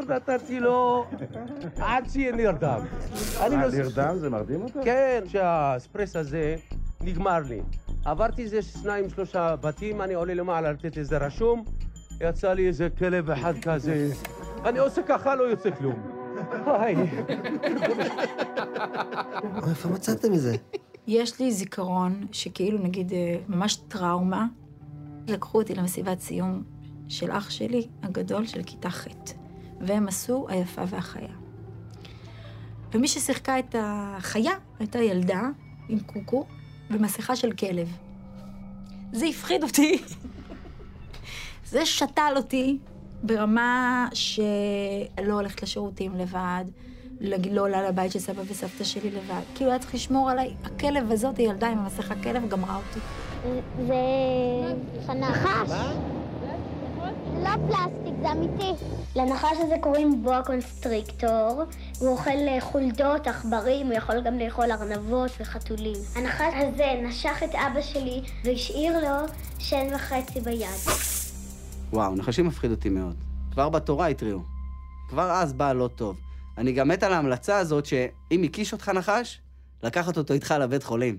נתתי 0.05 0.61
לו 0.61 1.05
עד 1.81 2.09
שיהיה 2.09 2.33
נרדם. 2.37 2.81
אני 3.41 3.57
אה, 3.57 3.61
נוס- 3.67 3.75
נרדם? 3.75 4.17
זה 4.19 4.31
מרדים 4.31 4.63
אותו? 4.63 4.81
כן, 4.85 5.23
שהאספרס 5.27 6.17
הזה 6.17 6.57
נגמר 7.01 7.39
לי. 7.49 7.61
עברתי 8.05 8.43
איזה 8.43 8.63
שניים, 8.63 9.09
שלושה 9.11 9.57
בתים, 9.57 10.03
אני 10.03 10.15
עולה 10.15 10.35
למעלה 10.35 10.73
לתת 10.73 10.99
איזה 10.99 11.19
רשום, 11.19 11.65
יצא 12.21 12.53
לי 12.53 12.67
איזה 12.69 12.89
כלב 12.99 13.31
אחד 13.31 13.55
כזה. 13.63 14.11
אני 14.65 14.79
עושה 14.79 15.03
ככה, 15.03 15.35
לא 15.35 15.43
יוצא 15.43 15.71
כלום. 15.71 16.03
היי. 16.67 16.97
איפה 19.69 19.89
מצאתם 19.89 20.33
מזה? 20.33 20.57
יש 21.07 21.41
לי 21.41 21.53
זיכרון 21.53 22.27
שכאילו, 22.33 22.79
נגיד, 22.79 23.13
אה, 23.13 23.37
ממש 23.49 23.77
טראומה. 23.89 24.47
לקחו 25.29 25.59
אותי 25.59 25.75
למסיבת 25.75 26.21
סיום 26.21 26.63
של 27.09 27.31
אח 27.31 27.51
שלי 27.51 27.87
הגדול 28.03 28.47
של 28.47 28.63
כיתה 28.63 28.91
ח', 28.91 29.07
והם 29.81 30.09
עשו 30.09 30.47
היפה 30.49 30.83
והחיה. 30.89 31.35
ומי 32.95 33.09
ששיחקה 33.09 33.59
את 33.59 33.75
החיה 33.79 34.53
הייתה 34.79 34.99
ילדה 34.99 35.43
עם 35.89 36.01
קוקו 36.01 36.45
במסכה 36.91 37.37
של 37.37 37.53
כלב. 37.53 37.97
זה 39.13 39.27
הפחיד 39.27 39.63
אותי. 39.63 40.03
זה 41.71 41.87
שתל 41.87 42.33
אותי 42.37 42.79
ברמה 43.23 44.09
שלא 44.13 45.33
הולכת 45.33 45.63
לשירותים 45.63 46.15
לבד, 46.17 46.65
לא 47.21 47.61
עולה 47.61 47.89
לבית 47.89 48.13
של 48.13 48.19
סבא 48.19 48.43
וסבתא 48.47 48.85
שלי 48.85 49.11
לבד. 49.11 49.41
כאילו 49.55 49.71
היה 49.71 49.79
צריך 49.79 49.95
לשמור 49.95 50.31
עליי. 50.31 50.55
הכלב 50.65 51.13
הזאת, 51.13 51.37
הילדה 51.37 51.69
עם 51.69 51.79
המסכה 51.79 52.15
כלב, 52.23 52.49
גמרה 52.49 52.77
אותי. 52.77 53.01
זה 55.07 55.13
נחש. 55.13 55.71
לא 57.43 57.51
פלסטיק, 57.69 58.06
זה 58.27 58.33
אמיתי. 58.33 58.85
לנחש 59.17 59.57
הזה 59.61 59.75
קוראים 59.81 60.23
בואה 60.23 60.43
קונסטריקטור. 60.43 61.63
הוא 61.99 62.09
אוכל 62.09 62.31
אה, 62.31 62.61
חולדות, 62.61 63.27
עכברים, 63.27 63.87
הוא 63.87 63.95
יכול 63.95 64.21
גם 64.21 64.39
לאכול 64.39 64.73
ארנבות 64.73 65.31
וחתולים. 65.41 65.97
הנחש 66.17 66.55
הזה 66.55 67.01
נשך 67.03 67.43
את 67.45 67.55
אבא 67.55 67.83
שלי 67.83 68.23
והשאיר 68.45 68.99
לו 69.01 69.27
שן 69.59 69.95
וחצי 69.95 70.41
ביד. 70.41 70.67
וואו, 71.93 72.15
נחשים 72.15 72.47
מפחיד 72.47 72.71
אותי 72.71 72.89
מאוד. 72.89 73.15
כבר 73.53 73.69
בתורה 73.69 74.07
התריעו. 74.07 74.41
כבר 75.09 75.31
אז 75.31 75.53
בא 75.53 75.73
לא 75.73 75.89
טוב. 75.89 76.17
אני 76.59 76.73
גם 76.73 76.89
מת 76.89 77.03
על 77.03 77.13
ההמלצה 77.13 77.59
הזאת 77.59 77.87
שאם 77.87 78.43
הקיש 78.43 78.73
אותך 78.73 78.89
נחש, 78.89 79.41
לקחת 79.83 80.17
אותו 80.17 80.35
איתך 80.35 80.55
לבית 80.61 80.83
חולים. 80.83 81.19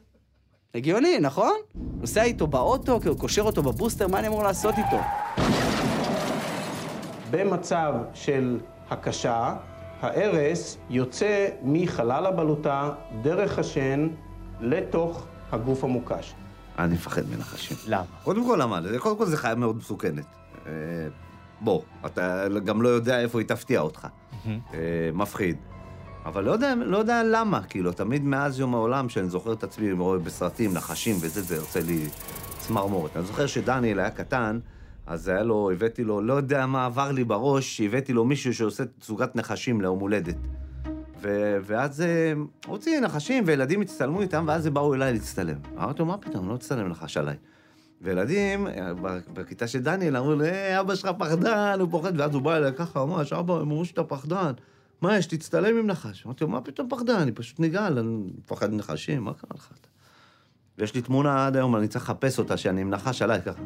הגיוני, 0.74 1.18
נכון? 1.18 1.54
נוסע 1.74 2.22
איתו 2.22 2.46
באוטו, 2.46 3.00
קושר 3.18 3.42
אותו 3.42 3.62
בבוסטר, 3.62 4.08
מה 4.08 4.18
אני 4.18 4.28
אמור 4.28 4.42
לעשות 4.42 4.74
איתו? 4.78 5.00
במצב 7.30 7.94
של 8.14 8.58
הקשה, 8.90 9.54
הארס 10.00 10.78
יוצא 10.90 11.48
מחלל 11.62 12.26
הבלוטה 12.26 12.90
דרך 13.22 13.58
השן 13.58 14.08
לתוך 14.60 15.26
הגוף 15.52 15.84
המוקש. 15.84 16.34
אני 16.78 16.94
מפחד 16.94 17.22
מנחשים. 17.36 17.76
למה? 17.86 18.04
קודם 18.24 18.46
כל, 18.46 18.58
למה? 18.62 18.80
קודם 18.98 19.18
כל, 19.18 19.26
זו 19.26 19.36
חיה 19.36 19.54
מאוד 19.54 19.76
מסוכנת. 19.76 20.24
אה, 20.66 20.72
בוא, 21.60 21.82
אתה 22.06 22.48
גם 22.64 22.82
לא 22.82 22.88
יודע 22.88 23.20
איפה 23.20 23.38
היא 23.40 23.48
תפתיע 23.48 23.80
אותך. 23.80 24.06
אה, 24.46 24.50
מפחיד. 25.12 25.56
אבל 26.24 26.44
לא 26.44 26.50
יודע, 26.50 26.74
לא 26.74 26.98
יודע 26.98 27.22
למה, 27.24 27.62
כאילו, 27.62 27.92
תמיד 27.92 28.24
מאז 28.24 28.60
יום 28.60 28.74
העולם, 28.74 29.08
שאני 29.08 29.28
זוכר 29.28 29.52
את 29.52 29.64
עצמי, 29.64 29.92
רואה 29.92 30.18
בסרטים, 30.18 30.74
נחשים 30.74 31.16
וזה, 31.20 31.42
זה 31.42 31.56
יוצא 31.56 31.80
לי 31.80 32.08
צמרמורת. 32.58 33.16
אני 33.16 33.24
זוכר 33.24 33.46
שדניאל 33.46 33.98
היה 33.98 34.10
קטן, 34.10 34.58
אז 35.06 35.28
היה 35.28 35.42
לו, 35.42 35.70
הבאתי 35.70 36.04
לו, 36.04 36.20
לא 36.20 36.34
יודע 36.34 36.66
מה 36.66 36.86
עבר 36.86 37.12
לי 37.12 37.24
בראש, 37.24 37.76
שהבאתי 37.76 38.12
לו 38.12 38.24
מישהו 38.24 38.54
שעושה 38.54 38.84
תצוגת 38.84 39.36
נחשים 39.36 39.80
ליום 39.80 39.98
הולדת. 40.00 40.36
ו- 41.22 41.56
ואז 41.62 42.00
אה, 42.00 42.32
הוציא 42.66 43.00
נחשים, 43.00 43.44
וילדים 43.46 43.80
הצטלמו 43.80 44.20
איתם, 44.20 44.44
ואז 44.48 44.66
הם 44.66 44.74
באו 44.74 44.94
אליי 44.94 45.12
להצטלם. 45.12 45.56
אמרתי 45.76 45.98
לו, 45.98 46.06
מה 46.06 46.18
פתאום, 46.18 46.48
לא 46.48 46.56
תצטלם 46.56 46.88
נחש 46.88 47.16
עליי. 47.16 47.36
וילדים, 48.02 48.66
אה, 48.66 48.92
בכיתה 49.32 49.66
של 49.66 49.78
דניאל, 49.78 50.16
אמרו 50.16 50.34
לי, 50.34 50.48
"אה, 50.50 50.80
אבא 50.80 50.94
שלך 50.94 51.10
פחדן, 51.18 51.76
הוא 51.80 51.88
פוחד, 51.90 52.20
ואז 52.20 52.34
הוא 52.34 52.42
בא 52.42 52.56
אליי 52.56 52.72
ככה, 52.76 53.04
ממש, 53.04 53.32
אבא, 53.32 53.54
הם 53.54 53.60
אמרו 53.60 53.84
שאתה 53.84 54.04
פחדן. 54.04 54.52
מה 55.02 55.16
יש, 55.18 55.26
תצטלם 55.26 55.78
עם 55.78 55.86
נחש. 55.86 56.26
אמרתי 56.26 56.44
לו, 56.44 56.50
מה 56.50 56.60
פתאום 56.60 56.88
פחדן? 56.90 57.14
אני 57.16 57.32
פשוט 57.32 57.60
נגעל, 57.60 57.98
אני 57.98 58.16
מפחד 58.38 58.72
מנחשים, 58.72 59.22
מה 59.24 59.34
קרה 59.34 59.50
לך? 59.54 59.72
ויש 60.78 60.94
לי 60.94 61.02
תמונה 61.02 61.46
עד 61.46 61.56
היום, 61.56 61.76
אני 61.76 61.88
צריך 61.88 62.04
לחפש 62.04 62.38
אותה, 62.38 62.56
שאני 62.56 62.80
עם 62.80 62.90
נחש 62.90 63.22
עליי 63.22 63.42
ככה. 63.42 63.62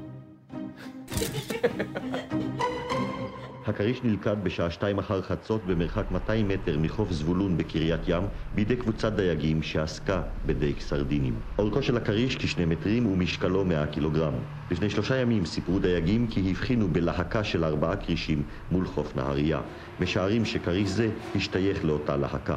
הכריש 3.67 4.03
נלכד 4.05 4.37
בשעה 4.43 4.71
שתיים 4.71 4.99
אחר 4.99 5.23
חצות 5.23 5.67
במרחק 5.67 6.05
200 6.11 6.49
מטר 6.49 6.79
מחוף 6.79 7.13
זבולון 7.13 7.57
בקריית 7.57 8.01
ים 8.09 8.23
בידי 8.55 8.77
קבוצת 8.77 9.13
דייגים 9.13 9.63
שעסקה 9.63 10.23
בדייג 10.47 10.81
סרדינים. 10.81 11.35
אורכו 11.59 11.83
של 11.83 11.97
הכריש 11.97 12.37
כשני 12.37 12.65
מטרים 12.65 13.07
ומשקלו 13.07 13.65
100 13.65 13.87
קילוגרם. 13.87 14.35
לפני 14.71 14.91
שלושה 14.91 15.17
ימים 15.17 15.47
סיפרו 15.47 15.79
דייגים 15.79 16.27
כי 16.27 16.51
הבחינו 16.51 16.89
בלהקה 16.89 17.45
של 17.45 17.65
ארבעה 17.65 17.97
כרישים 17.97 18.43
מול 18.71 18.87
חוף 18.87 19.17
נהריה. 19.17 19.61
משערים 20.01 20.45
שכריש 20.45 20.89
זה 20.89 21.09
השתייך 21.37 21.85
לאותה 21.85 22.17
להקה. 22.17 22.57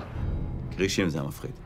כרישים 0.78 1.10
זה 1.10 1.20
המפחיד. 1.20 1.63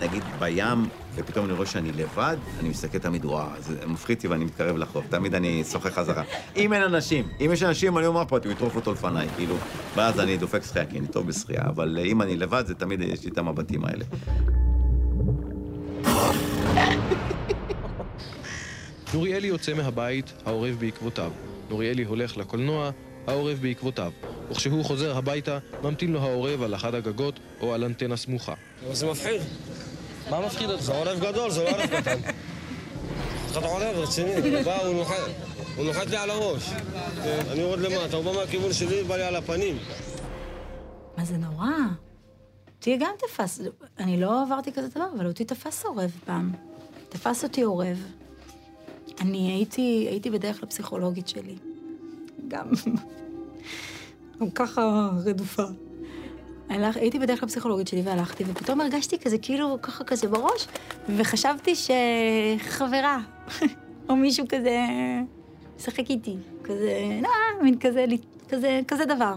נגיד 0.00 0.22
בים, 0.38 0.88
ופתאום 1.14 1.44
אני 1.44 1.52
רואה 1.54 1.66
שאני 1.66 1.92
לבד, 1.92 2.36
אני 2.60 2.68
מסתכל 2.68 2.98
תמיד, 2.98 3.24
וואו, 3.24 3.48
זה 3.60 3.86
מפחיד 3.86 4.16
אותי 4.16 4.28
ואני 4.28 4.44
מתקרב 4.44 4.76
לחוף. 4.76 5.04
תמיד 5.08 5.34
אני 5.34 5.64
שוחה 5.72 5.90
חזרה. 5.90 6.22
אם 6.56 6.72
אין 6.72 6.82
אנשים, 6.82 7.28
אם 7.40 7.50
יש 7.52 7.62
אנשים, 7.62 7.98
אני 7.98 8.06
אומר 8.06 8.24
פה, 8.28 8.36
אתם 8.36 8.50
יטרוף 8.50 8.76
אותו 8.76 8.92
לפניי, 8.92 9.28
כאילו, 9.36 9.56
ואז 9.94 10.20
אני 10.20 10.36
דופק 10.36 10.62
שחייה, 10.64 10.86
כי 10.86 10.98
אני 10.98 11.06
טוב 11.06 11.26
בשחייה, 11.26 11.62
אבל 11.62 11.98
אם 12.04 12.22
אני 12.22 12.36
לבד, 12.36 12.64
זה 12.66 12.74
תמיד, 12.74 13.00
יש 13.00 13.24
לי 13.24 13.30
את 13.30 13.38
המבטים 13.38 13.84
האלה. 13.84 14.04
נוריאלי 19.14 19.48
יוצא 19.48 19.74
מהבית, 19.74 20.32
העורב 20.46 20.76
בעקבותיו. 20.78 21.30
נוריאלי 21.70 22.04
הולך 22.04 22.36
לקולנוע, 22.36 22.90
העורב 23.26 23.58
בעקבותיו. 23.62 24.12
וכשהוא 24.50 24.84
חוזר 24.84 25.16
הביתה, 25.16 25.58
ממתין 25.82 26.12
לו 26.12 26.20
העורב 26.20 26.62
על 26.62 26.74
אחד 26.74 26.94
הגגות 26.94 27.40
או 27.60 27.74
על 27.74 27.84
אנטנה 27.84 28.16
סמוכה. 28.16 28.54
זה 28.92 29.06
מפחיד. 29.06 29.40
מה 30.30 30.46
מפחיד 30.46 30.70
אותך? 30.70 30.82
זה 30.82 30.92
עורב 30.92 31.20
גדול, 31.20 31.50
זה 31.50 31.64
לא 31.64 31.70
עורב 31.70 31.86
קטן. 31.86 32.18
אתה 33.50 33.58
עורב 33.58 33.96
רציני, 33.96 34.34
הוא 34.34 34.62
בא, 34.64 34.82
הוא 34.84 34.94
נוחת. 34.94 35.14
הוא 35.76 35.84
נוחת 35.84 36.06
לי 36.06 36.16
על 36.16 36.30
הראש. 36.30 36.70
אני 37.52 37.60
יורד 37.60 37.78
למטה, 37.78 38.16
הוא 38.16 38.24
בא 38.24 38.32
מהכיוון 38.32 38.72
שלי, 38.72 39.04
בא 39.04 39.16
לי 39.16 39.22
על 39.22 39.36
הפנים. 39.36 39.78
מה 41.16 41.24
זה 41.24 41.36
נורא? 41.36 41.66
אותי 42.76 42.96
גם 42.96 43.10
תפס, 43.18 43.60
אני 43.98 44.20
לא 44.20 44.42
עברתי 44.42 44.72
כזה 44.72 44.88
דבר, 44.88 45.06
אבל 45.16 45.26
אותי 45.26 45.44
תפס 45.44 45.84
עורב 45.84 46.10
פעם. 46.24 46.52
תפס 47.08 47.44
אותי 47.44 47.62
עורב. 47.62 48.06
אני 49.20 49.52
הייתי, 49.52 50.06
הייתי 50.10 50.30
בדרך 50.30 50.62
לפסיכולוגית 50.62 51.28
שלי. 51.28 51.56
גם, 52.48 52.70
גם 54.40 54.50
ככה 54.50 55.10
רדופה. 55.24 55.64
הלך, 56.68 56.96
הייתי 56.96 57.18
בדרך 57.18 57.42
לפסיכולוגית 57.42 57.88
שלי 57.88 58.02
והלכתי, 58.04 58.44
ופתאום 58.46 58.80
הרגשתי 58.80 59.18
כזה, 59.18 59.38
כאילו, 59.38 59.78
ככה 59.82 60.04
כזה 60.04 60.28
בראש, 60.28 60.66
וחשבתי 61.16 61.74
שחברה, 61.74 63.18
או 64.08 64.16
מישהו 64.16 64.46
כזה, 64.48 64.76
משחק 65.76 66.10
איתי, 66.10 66.36
כזה, 66.64 67.20
לא, 67.22 67.30
מין 67.62 67.78
כזה, 67.78 68.04
כזה, 68.48 68.80
כזה 68.88 69.04
דבר. 69.04 69.34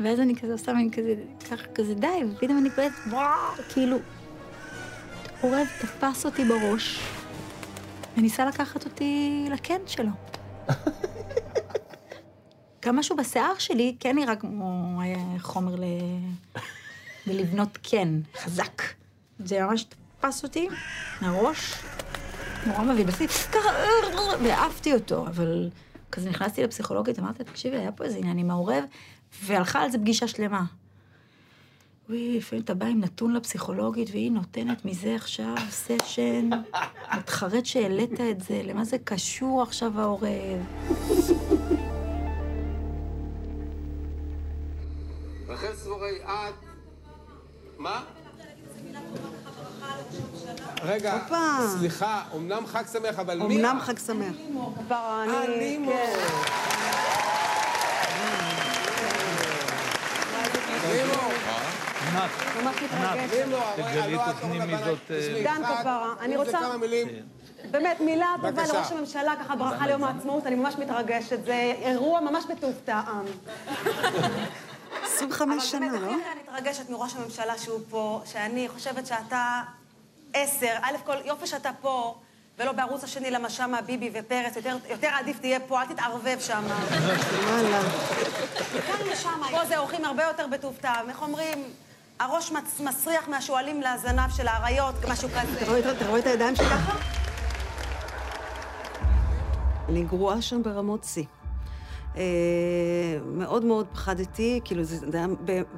ואז 0.00 0.20
אני 0.20 0.36
כזה 0.36 0.52
עושה 0.52 0.72
מין 0.72 0.90
כזה, 0.90 1.14
ככה 1.50 1.66
כזה 1.74 1.94
די, 1.94 2.22
ופתאום 2.32 2.58
אני 2.58 2.70
קולטת, 2.70 2.94
וואו, 3.10 3.52
כאילו, 3.68 3.96
עורב 5.40 5.66
תפס 5.80 6.26
אותי 6.26 6.44
בראש, 6.44 7.00
וניסה 8.16 8.46
לקחת 8.46 8.84
אותי 8.84 9.44
לקן 9.50 9.80
שלו. 9.86 10.10
גם 12.86 12.96
משהו 12.96 13.16
בשיער 13.16 13.58
שלי 13.58 13.96
כן 14.00 14.16
נראה 14.16 14.36
כמו 14.36 15.00
חומר 15.38 15.76
ל... 15.76 15.84
ללבנות 17.26 17.76
קן, 17.76 18.20
חזק. 18.36 18.82
זה 19.38 19.62
ממש 19.62 19.84
תפס 20.18 20.42
אותי 20.44 20.68
מהראש, 21.22 21.74
נורא 22.66 22.82
מביא, 22.82 23.04
עשיתי 23.08 23.32
ככה, 23.32 23.68
והעפתי 24.42 24.94
אותו, 24.94 25.26
אבל 25.26 25.70
כזה 26.12 26.30
נכנסתי 26.30 26.62
לפסיכולוגית, 26.62 27.18
אמרתי, 27.18 27.44
תקשיבי, 27.44 27.76
היה 27.76 27.92
פה 27.92 28.04
איזה 28.04 28.18
עניין 28.18 28.38
עם 28.38 28.50
העורב, 28.50 28.84
והלכה 29.42 29.82
על 29.82 29.90
זה 29.90 29.98
פגישה 29.98 30.28
שלמה. 30.28 30.64
וואי, 32.08 32.36
לפעמים 32.38 32.64
אתה 32.64 32.74
בא 32.74 32.86
עם 32.86 33.00
נתון 33.00 33.32
לפסיכולוגית, 33.32 34.10
והיא 34.10 34.32
נותנת 34.32 34.84
מזה 34.84 35.14
עכשיו 35.14 35.54
סשן, 35.70 36.50
מתחרט 37.16 37.66
שהעלית 37.66 38.20
את 38.20 38.40
זה, 38.40 38.60
למה 38.64 38.84
זה 38.84 38.96
קשור 39.04 39.62
עכשיו 39.62 40.00
העורב? 40.00 40.66
מה? 47.86 48.00
רגע. 50.82 51.18
סליחה, 51.78 52.22
אמנם 52.36 52.66
חג 52.66 52.82
שמח, 52.92 53.18
אבל 53.18 53.38
מי... 53.42 53.56
אמנם 53.56 53.78
חג 53.80 53.98
שמח. 53.98 54.34
כבר 54.86 55.22
אני... 55.24 55.78
ממש 62.62 62.76
מתרגשת. 62.82 63.46
זאת, 64.84 65.10
אה, 65.10 65.42
דן 65.44 65.62
כפרה, 65.64 66.14
אני 66.20 66.36
רוצה- 66.36 66.76
מילים. 66.80 67.08
באמת, 67.70 68.00
מילה 68.00 68.34
טובה. 68.42 68.62
לראש 68.66 68.92
הממשלה, 68.92 69.34
ככה 69.40 69.56
ברכה 69.56 69.86
ליום 69.86 70.04
העצמאות, 70.04 70.46
אני 70.46 70.56
ממש 70.56 70.74
מתרגשת. 70.78 71.44
זה 71.44 71.72
אירוע 71.82 72.20
ממש 72.20 72.44
בטוב 72.50 72.72
טעם. 72.84 73.24
25 75.16 75.70
שנה, 75.70 75.86
אבל 75.90 75.98
לא? 75.98 76.06
באמת, 76.08 76.22
הכי 76.22 76.32
אני 76.32 76.40
מתרגשת 76.58 76.90
מראש 76.90 77.14
הממשלה 77.16 77.58
שהוא 77.58 77.80
פה, 77.90 78.22
שאני 78.26 78.68
חושבת 78.68 79.06
שאתה 79.06 79.62
עשר. 80.34 80.74
א' 80.82 80.92
כל, 81.04 81.14
יופי 81.24 81.46
שאתה 81.46 81.70
פה, 81.80 82.14
ולא 82.58 82.72
בערוץ 82.72 83.04
השני, 83.04 83.30
למה 83.30 83.50
שמה 83.50 83.82
ביבי 83.82 84.10
ופרס, 84.14 84.56
יותר, 84.56 84.76
יותר 84.88 85.08
עדיף 85.08 85.38
תהיה 85.40 85.60
פה, 85.60 85.80
אל 85.82 85.86
תתערבב 85.86 86.36
שם. 86.40 86.62
וואלה. 87.48 87.80
כאן 88.86 89.16
שמה, 89.22 89.46
פה 89.50 89.64
זה 89.64 89.78
אורחים 89.78 90.04
הרבה 90.04 90.24
יותר 90.24 90.46
בטוב 90.46 90.76
טעם, 90.80 91.08
איך 91.08 91.22
אומרים? 91.22 91.64
הראש 92.20 92.52
מסריח 92.80 93.28
מהשועלים 93.28 93.80
לזנב 93.82 94.30
של 94.36 94.48
האריות, 94.48 94.94
משהו 95.08 95.28
כזה. 95.28 95.60
אתה 95.92 96.06
רואה- 96.08 96.18
את 96.20 96.26
הידיים 96.26 96.54
ככה? 96.56 96.96
אני 99.88 100.02
גרועה 100.04 100.42
שם 100.42 100.62
ברמות 100.62 101.04
שיא. 101.04 101.24
אה, 102.16 102.22
מאוד 103.26 103.64
מאוד 103.64 103.86
פחדתי, 103.92 104.60
כאילו 104.64 104.84
זה, 104.84 104.96
זה, 105.10 105.16
היה, 105.18 105.26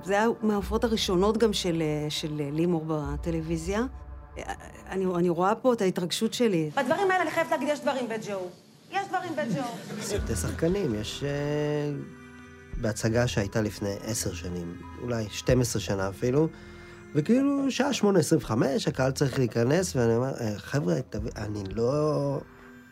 זה 0.05 0.13
היה 0.13 0.29
מההופעות 0.43 0.85
הראשונות 0.85 1.39
גם 1.39 1.53
של, 1.53 1.83
אה, 1.83 2.11
של 2.11 2.41
אה, 2.41 2.49
לימור 2.53 2.85
בטלוויזיה. 2.89 3.83
אני, 4.91 5.05
אני 5.15 5.29
רואה 5.29 5.55
פה 5.55 5.73
את 5.73 5.81
ההתרגשות 5.83 6.35
שלי. 6.35 6.71
בדברים 6.77 7.11
האלה 7.11 7.23
אני 7.23 7.31
חייבת 7.31 7.51
להגיד, 7.51 7.69
יש 7.69 7.81
דברים 7.81 8.09
בג'ו. 8.09 8.39
יש 8.93 9.09
דברים 9.09 9.33
בג'ו. 9.37 9.63
סרטי 10.03 10.35
שחקנים, 10.37 10.95
יש... 10.95 11.25
בהצגה 12.81 13.27
שהייתה 13.27 13.61
לפני 13.61 13.95
עשר 14.05 14.33
שנים, 14.35 14.77
אולי 15.03 15.25
12 15.31 15.83
שנה 15.83 16.09
אפילו, 16.09 16.49
וכאילו, 17.15 17.71
שעה 17.71 17.91
8.25, 17.91 18.53
הקהל 18.87 19.13
צריך 19.13 19.39
להיכנס, 19.39 19.97
ואני 19.97 20.17
אומר, 20.17 20.33
"אה, 20.41 20.59
חבר'ה, 20.59 20.95
אני 21.37 21.65
לא... 21.75 22.41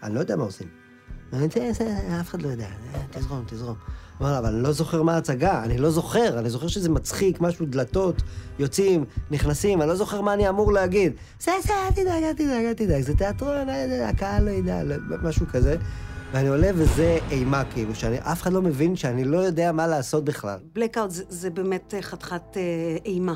אני 0.02 0.14
לא 0.14 0.20
יודע 0.20 0.36
מה 0.36 0.44
עושים. 0.44 0.85
אני, 1.32 1.48
"זה- 1.54 1.72
זה- 1.72 2.20
אף 2.20 2.28
אחד 2.30 2.42
לא 2.42 2.48
יודע, 2.48 2.64
אה, 2.94 3.00
תזרום, 3.10 3.44
תזרום. 3.46 3.74
אבל 4.20 4.46
אני 4.54 4.62
לא 4.62 4.72
זוכר 4.72 5.02
מה 5.02 5.14
ההצגה, 5.14 5.62
אני 5.64 5.78
לא 5.78 5.90
זוכר, 5.90 6.38
אני 6.38 6.50
זוכר 6.50 6.66
שזה 6.66 6.88
מצחיק, 6.90 7.40
משהו, 7.40 7.66
דלתות, 7.66 8.22
יוצאים, 8.58 9.04
נכנסים, 9.30 9.80
אני 9.82 9.88
לא 9.88 9.94
זוכר 9.96 10.20
מה 10.20 10.32
אני 10.34 10.48
אמור 10.48 10.72
להגיד. 10.72 11.12
זה, 11.40 11.52
זה, 11.64 11.72
אל 11.86 11.90
תדאג, 11.92 12.22
אל 12.22 12.32
תדאג, 12.32 12.64
אל 12.64 12.72
תדאג, 12.74 13.02
זה 13.02 13.16
תיאטרון, 13.16 13.68
אה, 13.68 14.08
הקהל 14.08 14.44
לא 14.44 14.50
ידע, 14.50 14.82
לא- 14.84 14.96
משהו 15.22 15.46
כזה. 15.52 15.76
ואני 16.32 16.48
עולה 16.48 16.70
וזה 16.74 17.18
אימה, 17.30 17.62
כאילו, 17.64 17.94
שאף 17.94 18.42
אחד 18.42 18.52
לא 18.52 18.62
מבין 18.62 18.96
שאני 18.96 19.24
לא 19.24 19.38
יודע 19.38 19.72
מה 19.72 19.86
לעשות 19.86 20.24
בכלל. 20.24 20.58
בלקאוט 20.74 21.10
זה, 21.10 21.50
באמת 21.50 21.94
אה, 21.96 22.02
חתיכת 22.02 22.56
אימה. 23.04 23.34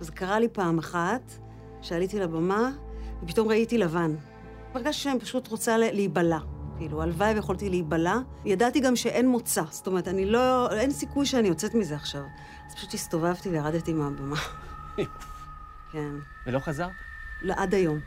זה 0.00 0.12
קרה 0.12 0.38
לי 0.40 0.48
פעם 0.48 0.78
אחת, 0.78 1.32
שעליתי 1.82 2.18
לבמה, 2.20 2.70
ופתאום 3.22 3.48
ראיתי 3.48 3.78
לבן. 3.78 4.14
הרגשתי 4.74 5.02
שאני 5.02 5.20
פשוט 5.20 5.48
רוצה 5.48 5.78
להיבלע. 5.78 6.38
כאילו, 6.78 7.02
הלוואי 7.02 7.34
ויכולתי 7.34 7.68
להיבלע. 7.68 8.16
ידעתי 8.44 8.80
גם 8.80 8.96
שאין 8.96 9.28
מוצא, 9.28 9.62
זאת 9.70 9.86
אומרת, 9.86 10.08
אני 10.08 10.26
לא... 10.26 10.70
אין 10.72 10.90
סיכוי 10.90 11.26
שאני 11.26 11.48
יוצאת 11.48 11.74
מזה 11.74 11.94
עכשיו. 11.94 12.22
אז 12.66 12.74
פשוט 12.74 12.94
הסתובבתי 12.94 13.48
וירדתי 13.48 13.92
מהבמה. 13.92 14.36
כן. 15.92 16.12
ולא 16.46 16.58
חזר? 16.58 16.88
לא, 17.42 17.54
עד 17.56 17.74
היום. 17.74 17.98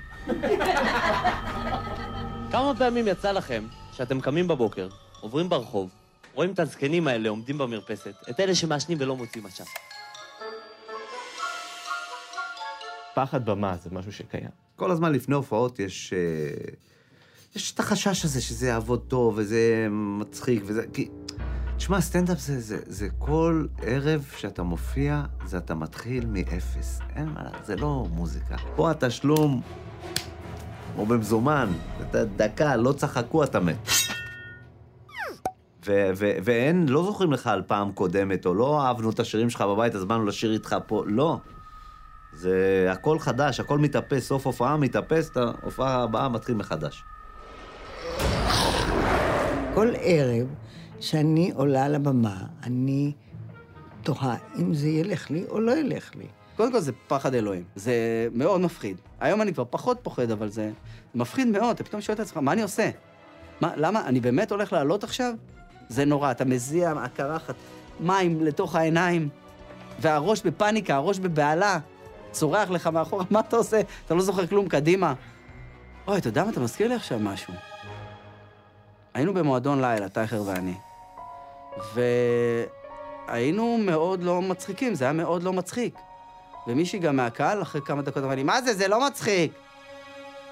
כמה 2.52 2.74
פעמים 2.78 3.08
יצא 3.08 3.32
לכם 3.32 3.64
שאתם 3.92 4.22
קמים 4.22 4.48
בבוקר, 4.48 4.90
עוברים 5.20 5.50
ברחוב, 5.50 5.90
רואים 6.34 6.52
את 6.52 6.60
הזקנים 6.60 7.08
האלה 7.08 7.30
עומדים 7.30 7.58
במרפסת, 7.58 8.16
את 8.30 8.40
אלה 8.40 8.56
שמעשנים 8.56 8.98
ולא 9.02 9.16
מוצאים 9.16 9.46
עשן? 9.46 9.64
פחד 13.16 13.46
במה 13.46 13.78
זה 13.78 13.90
משהו 13.92 14.12
שקיים. 14.14 14.50
כל 14.76 14.92
הזמן 14.92 15.14
לפני 15.14 15.36
הופעות 15.36 15.80
יש... 15.80 16.14
אה, 16.14 16.74
יש 17.56 17.72
את 17.74 17.80
החשש 17.80 18.25
הזה 18.25 18.42
שזה 18.42 18.68
יעבוד 18.68 19.01
טוב 19.08 19.34
וזה 19.38 19.88
מצחיק 19.92 20.63
וזה... 20.66 20.84
כי... 20.94 21.10
תשמע, 21.77 22.01
סטנדאפ 22.01 22.39
זה, 22.39 22.60
זה, 22.60 22.77
זה 22.86 23.08
כל 23.20 23.66
ערב 23.82 24.25
שאתה 24.38 24.63
מופיע, 24.63 25.24
זה 25.46 25.58
אתה 25.58 25.75
מתחיל 25.75 26.25
מאפס. 26.25 27.00
אין 27.16 27.30
מה, 27.30 27.50
זה 27.63 27.75
לא 27.75 28.06
מוזיקה. 28.12 28.56
פה 28.75 28.92
התשלום 28.92 29.62
הוא 30.96 31.08
במזומן, 31.08 31.70
אתה 32.01 32.25
דקה, 32.25 32.75
לא 32.75 32.94
צחקו, 32.94 33.44
אתה 33.44 33.60
מת. 33.60 33.88
ו- 35.86 36.10
ו- 36.16 36.38
ואין, 36.44 36.89
לא 36.89 37.04
זוכרים 37.04 37.32
לך 37.34 37.48
על 37.48 37.62
פעם 37.68 37.92
קודמת, 37.92 38.46
או 38.46 38.54
לא 38.54 38.82
אהבנו 38.82 39.10
את 39.10 39.20
השירים 39.20 39.50
שלך 39.50 39.62
בבית, 39.62 39.96
אז 39.96 40.05
באנו 40.05 40.25
לשיר 40.25 40.53
איתך 40.53 40.75
פה, 40.88 41.03
לא. 41.07 41.40
זה 42.33 42.88
הכל 42.92 43.20
חדש, 43.20 43.60
הכל 43.60 43.77
מתאפס, 43.77 44.27
סוף 44.27 44.46
הופעה 44.46 44.77
מתאפס, 44.77 45.29
את 45.29 45.38
ההופעה 45.38 46.03
הבאה 46.03 46.29
מתחיל 46.29 46.55
מחדש. 46.55 47.03
כל 49.77 49.94
ערב 50.01 50.48
שאני 51.00 51.51
עולה 51.55 51.90
לבמה, 51.90 52.37
אני 52.63 53.11
תוהה 54.03 54.35
אם 54.59 54.74
זה 54.74 54.87
ילך 54.87 55.31
לי 55.31 55.46
או 55.50 55.59
לא 55.59 55.77
ילך 55.77 56.16
לי. 56.16 56.25
קודם 56.55 56.72
כל 56.72 56.79
זה 56.79 56.92
פחד 57.07 57.33
אלוהים, 57.33 57.63
זה 57.75 57.94
מאוד 58.33 58.61
מפחיד. 58.61 58.98
היום 59.20 59.42
אני 59.42 59.53
כבר 59.53 59.63
פחות 59.70 60.00
פוחד, 60.03 60.31
אבל 60.31 60.50
זה 60.50 60.72
מפחיד 61.16 61.48
מאוד, 61.48 61.70
אתה 61.70 61.83
פתאום 61.83 62.01
שואל 62.01 62.16
את 62.16 62.20
עצמך, 62.20 62.37
מה 62.37 62.51
אני 62.51 62.61
עושה? 62.61 62.90
מה, 63.61 63.72
למה, 63.75 64.07
אני 64.07 64.20
באמת 64.20 64.51
הולך 64.51 64.74
לעלות 64.74 65.03
עכשיו? 65.03 65.33
זה 65.90 66.05
נורא, 66.05 66.31
אתה 66.31 66.46
מזיע 66.46 66.94
מהקרחת, 66.94 67.55
מים 68.00 68.44
לתוך 68.44 68.75
העיניים, 68.75 69.29
והראש 70.00 70.42
בפאניקה, 70.42 70.96
הראש 70.96 71.20
בבהלה, 71.20 71.79
צורח 72.31 72.70
לך 72.70 72.87
מאחורה, 72.87 73.24
מה 73.31 73.40
אתה 73.40 73.55
עושה? 73.55 73.81
אתה 74.05 74.13
לא 74.13 74.22
זוכר 74.22 74.48
כלום, 74.48 74.68
קדימה. 74.68 75.13
אוי, 76.07 76.18
אתה 76.18 76.27
יודע 76.27 76.44
מה, 76.44 76.50
אתה 76.50 76.59
מזכיר 76.59 76.87
לי 76.87 76.96
עכשיו 76.96 77.20
משהו. 77.20 77.53
היינו 79.18 79.34
במועדון 79.34 79.82
לילה, 79.82 80.10
טייכר 80.10 80.44
ואני, 80.46 80.74
והיינו 83.27 83.77
מאוד 83.77 84.24
לא 84.24 84.42
מצחיקים, 84.42 84.96
זה 84.96 85.06
היה 85.06 85.14
מאוד 85.14 85.44
לא 85.44 85.53
מצחיק. 85.53 85.96
ומישהי 86.68 87.00
גם 87.00 87.16
מהקהל, 87.16 87.62
אחרי 87.62 87.82
כמה 87.86 88.01
דקות 88.01 88.24
אמרה 88.24 88.36
לי, 88.36 88.44
מה 88.44 88.62
זה, 88.62 88.74
זה 88.74 88.88
לא 88.88 89.08
מצחיק. 89.08 89.51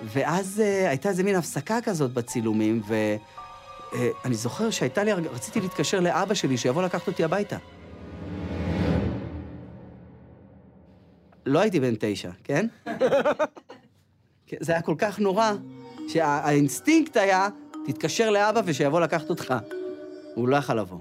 ואז 0.01 0.61
uh, 0.63 0.89
הייתה 0.89 1.09
איזה 1.09 1.23
מין 1.23 1.35
הפסקה 1.35 1.81
כזאת 1.81 2.13
בצילומים, 2.13 2.81
ואני 2.87 4.35
זוכר 4.35 4.69
שהייתה 4.69 5.03
לי, 5.03 5.13
רציתי 5.13 5.61
להתקשר 5.61 5.99
לאבא 5.99 6.33
שלי 6.33 6.57
שיבוא 6.57 6.83
לקחת 6.83 7.07
אותי 7.07 7.23
הביתה. 7.23 7.57
לא 11.45 11.59
הייתי 11.59 11.79
בן 11.79 11.93
תשע, 11.99 12.29
כן? 12.43 12.67
כן, 14.47 14.57
זה 14.59 14.71
היה 14.71 14.81
כל 14.81 14.95
כך 14.97 15.19
נורא, 15.19 15.51
שהאינסטינקט 16.07 17.17
היה, 17.17 17.47
תתקשר 17.85 18.29
לאבא 18.29 18.61
ושיבוא 18.65 19.01
לקחת 19.01 19.29
אותך. 19.29 19.53
הוא 20.35 20.47
לא 20.47 20.57
יכל 20.57 20.73
לבוא. 20.73 20.99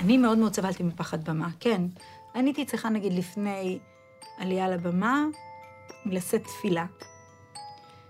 אני 0.00 0.18
מאוד 0.18 0.38
מאוד 0.38 0.54
סבלתי 0.54 0.82
מפחד 0.82 1.24
במה, 1.24 1.48
כן. 1.60 1.82
אני 2.34 2.48
הייתי 2.48 2.64
צריכה, 2.64 2.88
נגיד, 2.88 3.12
לפני 3.12 3.78
עלייה 4.38 4.68
לבמה, 4.68 5.24
לשאת 6.06 6.44
תפילה, 6.44 6.84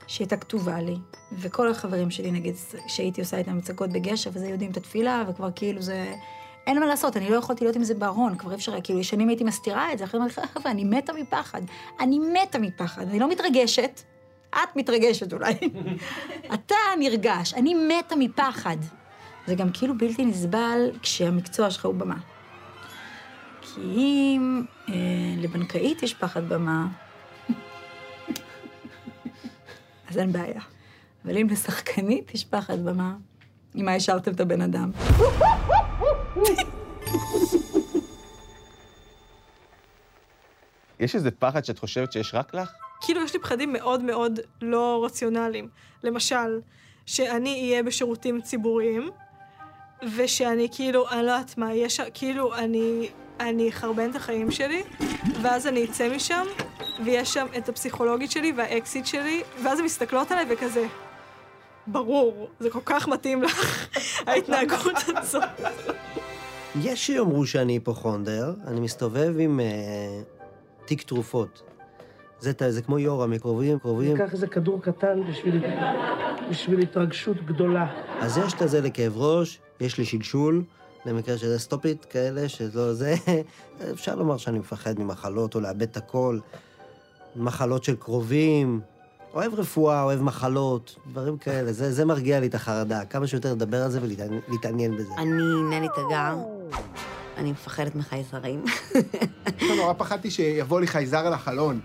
שהייתה 0.07 0.37
כתובה 0.37 0.81
לי, 0.81 0.97
וכל 1.33 1.71
החברים 1.71 2.11
שלי, 2.11 2.31
נגיד, 2.31 2.55
שהייתי 2.89 3.21
עושה 3.21 3.39
איתם 3.39 3.59
מצגות 3.59 3.91
בגשר, 3.91 4.31
וזה 4.33 4.49
יודעים 4.49 4.71
את 4.71 4.77
התפילה, 4.77 5.25
וכבר 5.29 5.49
כאילו 5.55 5.83
זה... 5.83 6.15
אין 6.67 6.81
מה 6.81 6.87
לעשות, 6.87 7.17
אני 7.17 7.31
לא 7.31 7.37
יכולתי 7.37 7.65
להיות 7.65 7.77
עם 7.77 7.85
זה 7.85 7.95
בארון, 7.95 8.39
כבר 8.39 8.51
אי 8.51 8.57
אפשר, 8.57 8.73
היה, 8.73 8.81
כאילו, 8.81 9.05
שנים 9.05 9.29
הייתי 9.29 9.45
מסתירה 9.45 9.93
את 9.93 9.99
זה, 9.99 10.05
אחרי 10.05 10.21
אמרתי 10.21 10.41
לך, 10.41 10.41
חבר'ה, 10.55 10.71
אני 10.71 10.85
מתה 10.85 11.13
מפחד. 11.13 11.63
אני 12.01 12.19
מתה 12.19 12.59
מפחד, 12.59 13.09
אני 13.09 13.19
לא 13.19 13.29
מתרגשת, 13.29 14.01
את 14.51 14.77
מתרגשת 14.77 15.33
אולי. 15.33 15.55
אתה 16.55 16.75
נרגש, 16.99 17.55
אני 17.55 17.75
מתה 17.75 18.17
מפחד. 18.17 18.77
זה 19.47 19.55
גם 19.55 19.71
כאילו 19.73 19.99
בלתי 19.99 20.25
נסבל 20.25 20.91
כשהמקצוע 21.03 21.71
שלך 21.71 21.85
הוא 21.85 21.95
במה. 21.95 22.17
כי 23.61 23.81
אם 23.81 24.63
אה, 24.89 24.95
לבנקאית 25.37 26.03
יש 26.03 26.15
פחד 26.15 26.49
במה, 26.49 26.87
אז 30.11 30.19
אין 30.19 30.33
בעיה. 30.33 30.61
אבל 31.25 31.39
אם 31.39 31.47
לשחקנית 31.51 32.35
יש 32.35 32.45
פחד 32.45 32.85
במה, 32.85 33.15
עם 33.75 33.87
מה 33.87 33.95
השארתם 33.95 34.33
את 34.33 34.41
הבן 34.41 34.61
אדם? 34.61 34.91
יש 41.01 41.15
איזה 41.15 41.31
פחד 41.31 41.65
שאת 41.65 41.79
חושבת 41.79 42.13
שיש 42.13 42.35
רק 42.35 42.55
לך? 42.55 42.73
כאילו, 43.01 43.23
יש 43.23 43.33
לי 43.33 43.39
פחדים 43.41 43.73
מאוד 43.73 44.03
מאוד 44.03 44.41
לא 44.63 45.03
רציונליים. 45.05 45.69
למשל, 46.05 46.61
שאני 47.07 47.63
אהיה 47.63 47.83
בשירותים 47.83 48.41
ציבוריים, 48.41 49.11
ושאני 50.17 50.69
כאילו, 50.73 51.09
אני 51.11 51.23
לא 51.27 51.31
יודעת 51.31 51.59
מה, 51.59 51.75
יש, 51.75 52.01
כאילו, 52.15 52.55
אני, 52.55 53.09
אני 53.41 53.69
אחרבן 53.69 54.11
את 54.11 54.17
החיים 54.17 54.51
שלי, 54.51 54.83
ואז 55.43 55.67
אני 55.67 55.85
אצא 55.85 56.17
משם, 56.17 56.47
ויש 57.05 57.35
שם 57.35 57.47
את 57.59 57.69
הפסיכולוגית 57.69 58.31
שלי 58.31 58.53
והאקסיט 58.57 59.07
שלי, 59.07 59.43
ואז 59.63 59.79
הן 59.79 59.85
מסתכלות 59.85 60.33
עליי 60.33 60.47
וכזה, 60.49 60.87
ברור, 61.87 62.49
זה 62.61 62.71
כל 62.71 62.81
כך 62.85 63.09
מתאים 63.09 63.43
לך, 63.43 63.89
ההתנהגות 64.27 64.97
הזאת. 65.17 65.43
יש 66.83 67.07
שיאמרו 67.07 67.47
שאני 67.47 67.73
היפוכונדר, 67.73 68.55
אני 68.67 68.81
מסתובב 68.81 69.35
עם 69.39 69.61
אה, 69.61 69.67
תיק 70.85 71.03
תרופות. 71.03 71.63
זה, 72.41 72.53
זה 72.69 72.83
כמו 72.83 72.99
יורם, 72.99 73.31
מקרובים, 73.31 73.79
קרובים. 73.79 74.17
ניקח 74.17 74.33
איזה 74.33 74.47
כדור 74.47 74.83
קטן 74.83 75.21
בשביל, 75.31 75.65
בשביל 76.51 76.81
התרגשות 76.81 77.37
גדולה. 77.47 77.87
אז 78.21 78.39
יש 78.39 78.53
את 78.53 78.63
הזה 78.63 78.81
לכאב 78.81 79.17
ראש, 79.17 79.59
יש 79.81 79.99
לי 79.99 80.05
שלשול, 80.05 80.65
למקרה 81.07 81.39
שזה 81.39 81.59
סטופית 81.59 82.05
כאלה, 82.05 82.49
שלא 82.49 82.93
זה. 82.93 83.15
אפשר 83.93 84.15
לומר 84.15 84.37
שאני 84.37 84.59
מפחד 84.59 84.99
ממחלות 84.99 85.55
או 85.55 85.61
לאבד 85.61 85.83
את 85.83 85.97
הכל. 85.97 86.39
מחלות 87.37 87.85
של 87.85 87.97
קרובים, 87.97 88.81
אוהב 89.35 89.55
רפואה, 89.55 90.03
אוהב 90.03 90.23
מחלות, 90.23 90.97
דברים 91.13 91.39
כאלה. 91.39 91.73
זה, 91.73 91.93
זה 91.93 92.05
מרגיע 92.05 92.41
לי 92.41 92.47
את 92.47 92.55
החרדה. 92.55 93.05
כמה 93.05 93.27
שיותר 93.27 93.53
לדבר 93.53 93.83
על 93.83 93.91
זה 93.91 94.01
ולהתעניין 94.03 94.97
בזה. 94.97 95.15
אני 95.19 95.77
נני 95.77 95.89
תגר, 95.89 96.37
אני 97.37 97.53
מפחדת 97.53 97.95
מחייזרים. 97.95 98.65
נורא 99.77 99.93
פחדתי 99.93 100.31
שיבוא 100.31 100.81
לי 100.81 100.87
חייזר 100.87 101.27
על 101.27 101.33
החלון. 101.33 101.81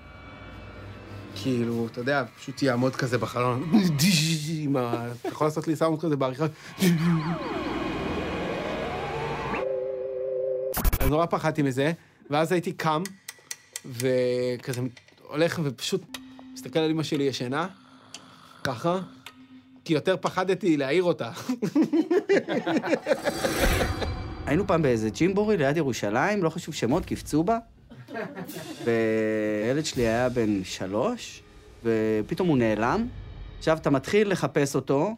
כאילו, 1.35 1.87
אתה 1.91 1.99
יודע, 1.99 2.23
פשוט 2.37 2.61
יעמוד 2.61 2.95
כזה 2.95 3.17
בחלון. 3.17 3.63
אתה 5.21 5.29
יכול 5.29 5.47
לעשות 5.47 5.67
לי 5.67 5.75
סאונד 5.75 5.99
כזה 6.01 6.15
בעריכה. 6.15 6.45
אז 10.99 11.09
נורא 11.09 11.25
פחדתי 11.25 11.61
מזה, 11.61 11.91
ואז 12.29 12.51
הייתי 12.51 12.71
קם, 12.71 13.01
וכזה 13.85 14.81
הולך 15.27 15.59
ופשוט 15.63 16.17
מסתכל 16.53 16.79
על 16.79 16.91
אמא 16.91 17.03
שלי 17.03 17.23
ישנה, 17.23 17.67
ככה, 18.63 18.99
כי 19.85 19.93
יותר 19.93 20.15
פחדתי 20.21 20.77
להעיר 20.77 21.03
אותה. 21.03 21.31
היינו 24.45 24.67
פעם 24.67 24.81
באיזה 24.81 25.09
ג'ימבורי 25.09 25.57
ליד 25.57 25.77
ירושלים, 25.77 26.43
לא 26.43 26.49
חשוב 26.49 26.75
שמות, 26.75 27.05
קפצו 27.05 27.43
בה. 27.43 27.57
והילד 28.85 29.85
שלי 29.85 30.03
היה 30.07 30.29
בן 30.29 30.63
שלוש, 30.63 31.43
ופתאום 31.83 32.47
הוא 32.47 32.57
נעלם. 32.57 33.07
עכשיו, 33.59 33.77
אתה 33.77 33.89
מתחיל 33.89 34.31
לחפש 34.31 34.75
אותו, 34.75 35.15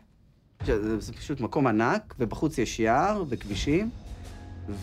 זה, 0.65 1.13
פשוט 1.13 1.41
מקום 1.41 1.67
ענק, 1.67 2.15
ובחוץ 2.19 2.57
יש 2.57 2.79
יער 2.79 3.23
וכבישים, 3.29 3.89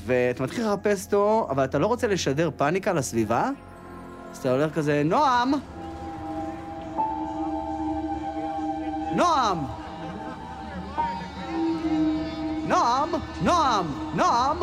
ואתה 0.06 0.42
מתחיל 0.42 0.66
לחפש 0.66 1.04
אותו, 1.04 1.46
אבל 1.50 1.64
אתה 1.64 1.78
לא 1.78 1.86
רוצה 1.86 2.06
לשדר 2.06 2.50
פאניקה 2.56 2.92
לסביבה, 2.92 3.50
אז 4.32 4.38
אתה 4.38 4.52
הולך 4.52 4.74
כזה, 4.74 5.02
נועם! 5.04 5.52
נועם! 9.16 9.58
נועם! 12.68 13.10
נועם! 13.42 13.86
נועם! 14.14 14.58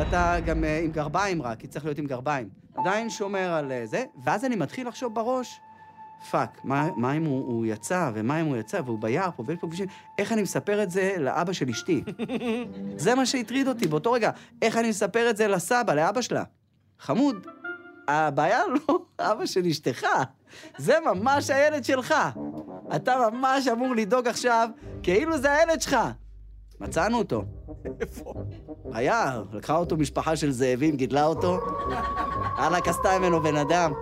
ואתה 0.00 0.36
גם 0.46 0.64
אה, 0.64 0.78
עם 0.78 0.90
גרביים 0.90 1.42
רק, 1.42 1.58
כי 1.58 1.66
צריך 1.66 1.84
להיות 1.84 1.98
עם 1.98 2.06
גרביים. 2.06 2.48
עדיין 2.76 3.10
שומר 3.10 3.52
על 3.52 3.72
אה, 3.72 3.86
זה, 3.86 4.04
ואז 4.24 4.44
אני 4.44 4.56
מתחיל 4.56 4.88
לחשוב 4.88 5.14
בראש, 5.14 5.60
fuck, 6.30 6.60
מה, 6.64 6.88
מה 6.96 7.12
אם 7.12 7.24
הוא, 7.24 7.46
הוא 7.46 7.66
יצא, 7.66 8.10
ומה 8.14 8.40
אם 8.40 8.46
הוא 8.46 8.56
יצא, 8.56 8.80
והוא 8.84 8.98
ביער 8.98 9.30
פה, 9.36 9.42
ויש 9.46 9.58
פה 9.60 9.66
כבישים, 9.66 9.86
איך 10.18 10.32
אני 10.32 10.42
מספר 10.42 10.82
את 10.82 10.90
זה 10.90 11.14
לאבא 11.18 11.52
של 11.52 11.68
אשתי? 11.68 12.04
זה 13.04 13.14
מה 13.14 13.26
שהטריד 13.26 13.68
אותי 13.68 13.88
באותו 13.88 14.12
רגע, 14.12 14.30
איך 14.62 14.76
אני 14.76 14.88
מספר 14.88 15.30
את 15.30 15.36
זה 15.36 15.48
לסבא, 15.48 15.94
לאבא 15.94 16.20
שלה. 16.20 16.44
חמוד, 16.98 17.46
הבעיה 18.08 18.60
לא 18.66 18.98
אבא 19.32 19.46
של 19.46 19.66
אשתך, 19.66 20.06
זה 20.78 20.94
ממש 21.06 21.50
הילד 21.50 21.84
שלך. 21.84 22.14
אתה 22.96 23.16
ממש 23.30 23.68
אמור 23.68 23.94
לדאוג 23.94 24.28
עכשיו 24.28 24.68
כאילו 25.02 25.38
זה 25.38 25.52
הילד 25.52 25.80
שלך. 25.80 25.96
מצאנו 26.80 27.18
אותו. 27.18 27.44
איפה? 28.00 28.34
ביער, 28.84 29.44
לקחה 29.52 29.76
אותו 29.76 29.96
משפחה 29.96 30.36
של 30.36 30.50
זאבים, 30.50 30.96
גידלה 30.96 31.26
אותו. 31.26 31.58
אללה 32.58 32.78
עשתה 32.86 33.18
ממנו 33.18 33.42
בן 33.42 33.56
אדם. 33.56 33.92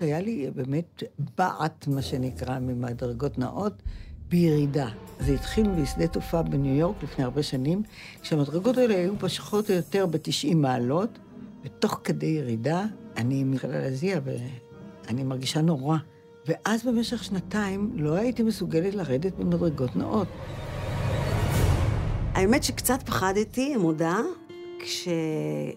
היה 0.00 0.20
לי 0.20 0.50
באמת 0.54 1.02
בעט, 1.38 1.86
מה 1.86 2.02
שנקרא, 2.02 2.58
ממדרגות 2.58 3.38
נאות, 3.38 3.82
בירידה. 4.28 4.88
זה 5.18 5.32
התחיל 5.32 5.68
בשדה 5.70 6.06
תעופה 6.06 6.42
בניו 6.42 6.74
יורק 6.74 7.02
לפני 7.02 7.24
הרבה 7.24 7.42
שנים, 7.42 7.82
כשהמדרגות 8.22 8.78
האלה 8.78 8.94
היו 8.94 9.18
פחות 9.18 9.70
או 9.70 9.74
יותר 9.74 10.06
ב-90 10.06 10.54
מעלות, 10.54 11.18
ותוך 11.64 12.00
כדי 12.04 12.26
ירידה 12.26 12.84
אני 13.16 13.44
מתחילה 13.44 13.78
להזיע 13.80 14.20
ואני 14.24 15.24
מרגישה 15.24 15.60
נורא. 15.60 15.96
ואז 16.50 16.84
במשך 16.84 17.24
שנתיים 17.24 17.90
לא 17.94 18.14
הייתי 18.14 18.42
מסוגלת 18.42 18.94
לרדת 18.94 19.32
במדרגות 19.32 19.96
נאות. 19.96 20.28
האמת 22.34 22.64
שקצת 22.64 23.02
פחדתי, 23.02 23.76
מודה, 23.76 24.18
כש... 24.78 25.08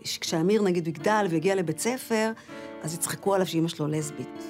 כשאמיר 0.03 0.62
נגיד 0.62 0.88
יגדל 0.88 1.25
ויגיע 1.29 1.55
לבית 1.55 1.79
ספר, 1.79 2.31
אז 2.83 2.93
יצחקו 2.93 3.33
עליו 3.33 3.47
שאימא 3.47 3.67
שלו 3.67 3.88
לסבית. 3.88 4.43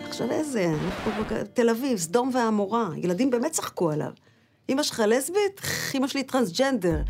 עכשיו 0.00 0.30
איזה, 0.30 0.74
תל 1.54 1.68
אביב, 1.68 1.98
סדום 1.98 2.30
ועמורה, 2.34 2.88
ילדים 2.96 3.30
באמת 3.30 3.52
צחקו 3.52 3.90
עליו. 3.90 4.12
אמא 4.70 4.82
שלך 4.82 5.02
לסבית? 5.06 5.60
אמא 5.94 6.06
שלי 6.06 6.22
טרנסג'נדר. 6.22 7.02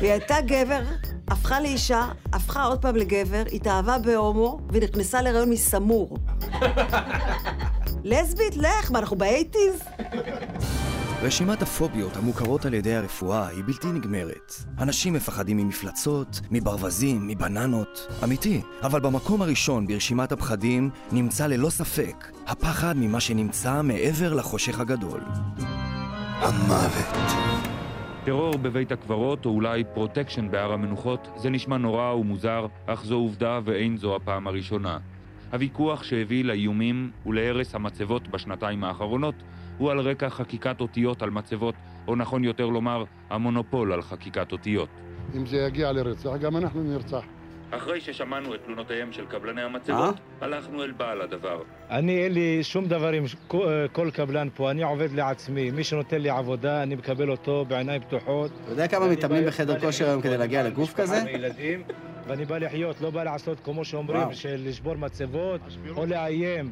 היא 0.00 0.10
הייתה 0.10 0.40
גבר, 0.40 0.80
הפכה 1.28 1.60
לאישה, 1.60 2.08
הפכה 2.32 2.64
עוד 2.64 2.82
פעם 2.82 2.96
לגבר, 2.96 3.42
התאהבה 3.52 3.98
בהומו, 3.98 4.58
ונכנסה 4.72 5.22
להיריון 5.22 5.50
מסמור. 5.50 6.16
לסבית? 8.04 8.56
לך, 8.56 8.90
מה, 8.90 8.98
אנחנו 8.98 9.16
באייטיז? 9.16 9.82
רשימת 11.22 11.62
הפוביות 11.62 12.16
המוכרות 12.16 12.64
על 12.64 12.74
ידי 12.74 12.94
הרפואה 12.94 13.48
היא 13.48 13.64
בלתי 13.66 13.86
נגמרת. 13.86 14.54
אנשים 14.78 15.12
מפחדים 15.12 15.56
ממפלצות, 15.56 16.40
מברווזים, 16.50 17.26
מבננות. 17.26 18.06
אמיתי, 18.24 18.60
אבל 18.82 19.00
במקום 19.00 19.42
הראשון 19.42 19.86
ברשימת 19.86 20.32
הפחדים 20.32 20.90
נמצא 21.12 21.46
ללא 21.46 21.70
ספק 21.70 22.32
הפחד 22.46 22.94
ממה 22.96 23.20
שנמצא 23.20 23.82
מעבר 23.82 24.34
לחושך 24.34 24.80
הגדול. 24.80 25.20
המוות. 26.40 27.30
טרור 28.24 28.58
בבית 28.58 28.92
הקברות, 28.92 29.46
או 29.46 29.50
אולי 29.50 29.84
פרוטקשן 29.94 30.50
בהר 30.50 30.72
המנוחות, 30.72 31.28
זה 31.36 31.50
נשמע 31.50 31.78
נורא 31.78 32.12
ומוזר, 32.12 32.66
אך 32.86 33.04
זו 33.04 33.14
עובדה 33.14 33.60
ואין 33.64 33.96
זו 33.96 34.16
הפעם 34.16 34.46
הראשונה. 34.46 34.98
הוויכוח 35.52 36.02
שהביא 36.02 36.44
לאיומים 36.44 37.10
ולהרס 37.26 37.74
המצבות 37.74 38.28
בשנתיים 38.28 38.84
האחרונות 38.84 39.34
הוא 39.78 39.90
על 39.90 40.00
רקע 40.00 40.30
חקיקת 40.30 40.80
אותיות 40.80 41.22
על 41.22 41.30
מצבות, 41.30 41.74
או 42.08 42.16
נכון 42.16 42.44
יותר 42.44 42.66
לומר, 42.66 43.04
המונופול 43.30 43.92
על 43.92 44.02
חקיקת 44.02 44.52
אותיות. 44.52 44.88
אם 45.36 45.46
זה 45.46 45.56
יגיע 45.56 45.92
לרצח, 45.92 46.30
גם 46.40 46.56
אנחנו 46.56 46.82
נרצח. 46.82 47.24
אחרי 47.70 48.00
ששמענו 48.00 48.54
את 48.54 48.60
תלונותיהם 48.64 49.12
של 49.12 49.26
קבלני 49.26 49.62
המצבות, 49.62 50.14
הלכנו 50.40 50.84
אל 50.84 50.90
בעל 50.92 51.20
הדבר. 51.20 51.62
אני, 51.90 52.24
אין 52.24 52.32
לי 52.32 52.58
שום 52.64 52.86
דבר 52.86 53.08
עם 53.12 53.28
ש- 53.28 53.36
כל- 53.92 54.10
קבלן 54.12 54.48
פה, 54.54 54.70
אני 54.70 54.82
עובד 54.82 55.12
לעצמי. 55.12 55.70
מי 55.70 55.84
שנותן 55.84 56.20
לי 56.20 56.30
עבודה, 56.30 56.82
אני 56.82 56.94
מקבל 56.94 57.30
אותו 57.30 57.64
בעיניים 57.68 58.00
פתוחות. 58.02 58.50
אתה 58.64 58.70
יודע 58.72 58.88
כמה 58.88 59.08
מתאמנים 59.08 59.46
בחדר 59.46 59.80
כושר 59.80 60.08
היום 60.08 60.22
כדי 60.22 60.36
להגיע 60.38 60.62
לגוף 60.62 60.94
כזה? 60.94 61.16
ילדים, 61.30 61.82
ואני 62.26 62.44
בא 62.44 62.58
לחיות, 62.58 63.00
לא 63.00 63.10
בא 63.10 63.22
לעשות 63.24 63.58
כמו 63.64 63.84
שאומרים. 63.84 64.32
של 64.34 64.60
לשבור 64.64 64.94
מצבות 64.94 65.60
או 65.96 66.06
לאיים. 66.06 66.70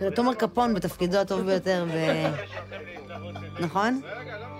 זה 0.00 0.10
תומר 0.10 0.34
קפון 0.34 0.74
בתפקידו 0.74 1.18
הטוב 1.18 1.40
ביותר, 1.46 1.84
ו... 1.88 1.98
נכון? 3.64 4.00
עיד, 4.04 4.28
אני 4.28 4.57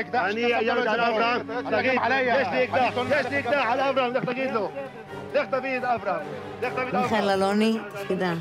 אקדח, 0.00 0.24
אני 0.26 0.40
שאתה 0.42 0.58
שמת 0.58 0.66
ים 0.66 0.76
לו 0.76 0.82
את 0.82 0.86
על 0.88 0.96
זה 0.96 0.96
בראש. 0.96 1.16
אברהם. 1.16 1.50
אתה 1.68 1.76
תגיד, 1.78 1.92
גם 1.94 2.02
עליי. 2.02 2.40
יש 2.42 2.48
לי 2.52 2.64
אקדח, 2.64 2.76
אני 2.78 2.94
שונא 2.94 3.14
יש 3.14 3.26
לי 3.26 3.38
אקדח 3.40 3.64
על 3.68 3.80
אברהם, 3.80 4.12
לך 4.14 4.24
תגיד 4.24 4.50
לו. 4.50 4.70
לך 5.34 5.46
תביא 5.50 5.78
את 5.78 5.84
אברהם. 5.84 6.26
לך 6.62 6.72
תביא 6.72 6.82
את 6.82 6.94
אברהם. 6.94 7.02
מיכאל 7.04 7.30
אלוני, 7.30 7.78
תפקידה. 7.94 8.34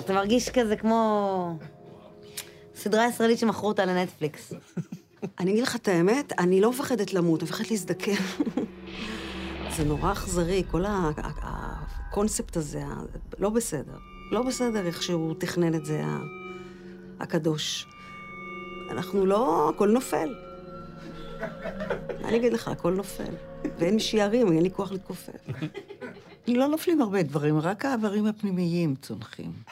אתה 0.00 0.12
מרגיש 0.12 0.50
כזה 0.50 0.76
כמו 0.76 1.58
סדרה 2.74 3.06
ישראלית 3.06 3.38
שמכרו 3.38 3.68
אותה 3.68 3.84
לנטפליקס. 3.84 4.52
אני 5.40 5.50
אגיד 5.50 5.62
לך 5.62 5.76
את 5.76 5.88
האמת, 5.88 6.32
אני 6.38 6.60
לא 6.60 6.70
מפחדת 6.70 7.12
למות, 7.12 7.40
אני 7.42 7.48
מפחדת 7.50 7.70
להזדקן. 7.70 8.12
זה 9.76 9.84
נורא 9.84 10.12
אכזרי, 10.12 10.62
כל 10.70 10.84
ה- 10.84 11.10
ה- 11.16 11.30
הקונספט 12.10 12.56
הזה, 12.56 12.82
לא 13.38 13.50
בסדר. 13.50 13.92
לא 14.30 14.42
בסדר 14.42 14.86
איך 14.86 15.02
שהוא 15.02 15.34
תכנן 15.38 15.74
את 15.74 15.84
זה, 15.84 16.02
הקדוש. 17.20 17.86
אנחנו 18.90 19.26
לא, 19.26 19.70
הכל 19.74 19.88
נופל. 19.88 20.34
מה 22.20 22.28
אני 22.28 22.36
אגיד 22.36 22.52
לך, 22.52 22.68
הכל 22.68 22.92
נופל. 22.92 23.34
ואין 23.78 23.94
מי 23.94 24.00
שירים, 24.00 24.52
אין 24.52 24.62
לי 24.62 24.70
כוח 24.70 24.92
להתכופף. 24.92 25.46
לא 26.48 26.68
נופלים 26.68 27.02
הרבה 27.02 27.22
דברים, 27.22 27.58
רק 27.58 27.84
האיברים 27.84 28.26
הפנימיים 28.26 28.94
צונחים. 28.94 29.52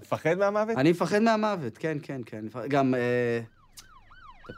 מפחד 0.00 0.38
מהמוות? 0.38 0.78
אני 0.78 0.90
מפחד 0.90 1.18
מהמוות, 1.18 1.78
כן, 1.78 1.98
כן, 2.02 2.20
כן. 2.26 2.44
גם, 2.68 2.94
אה, 2.94 3.40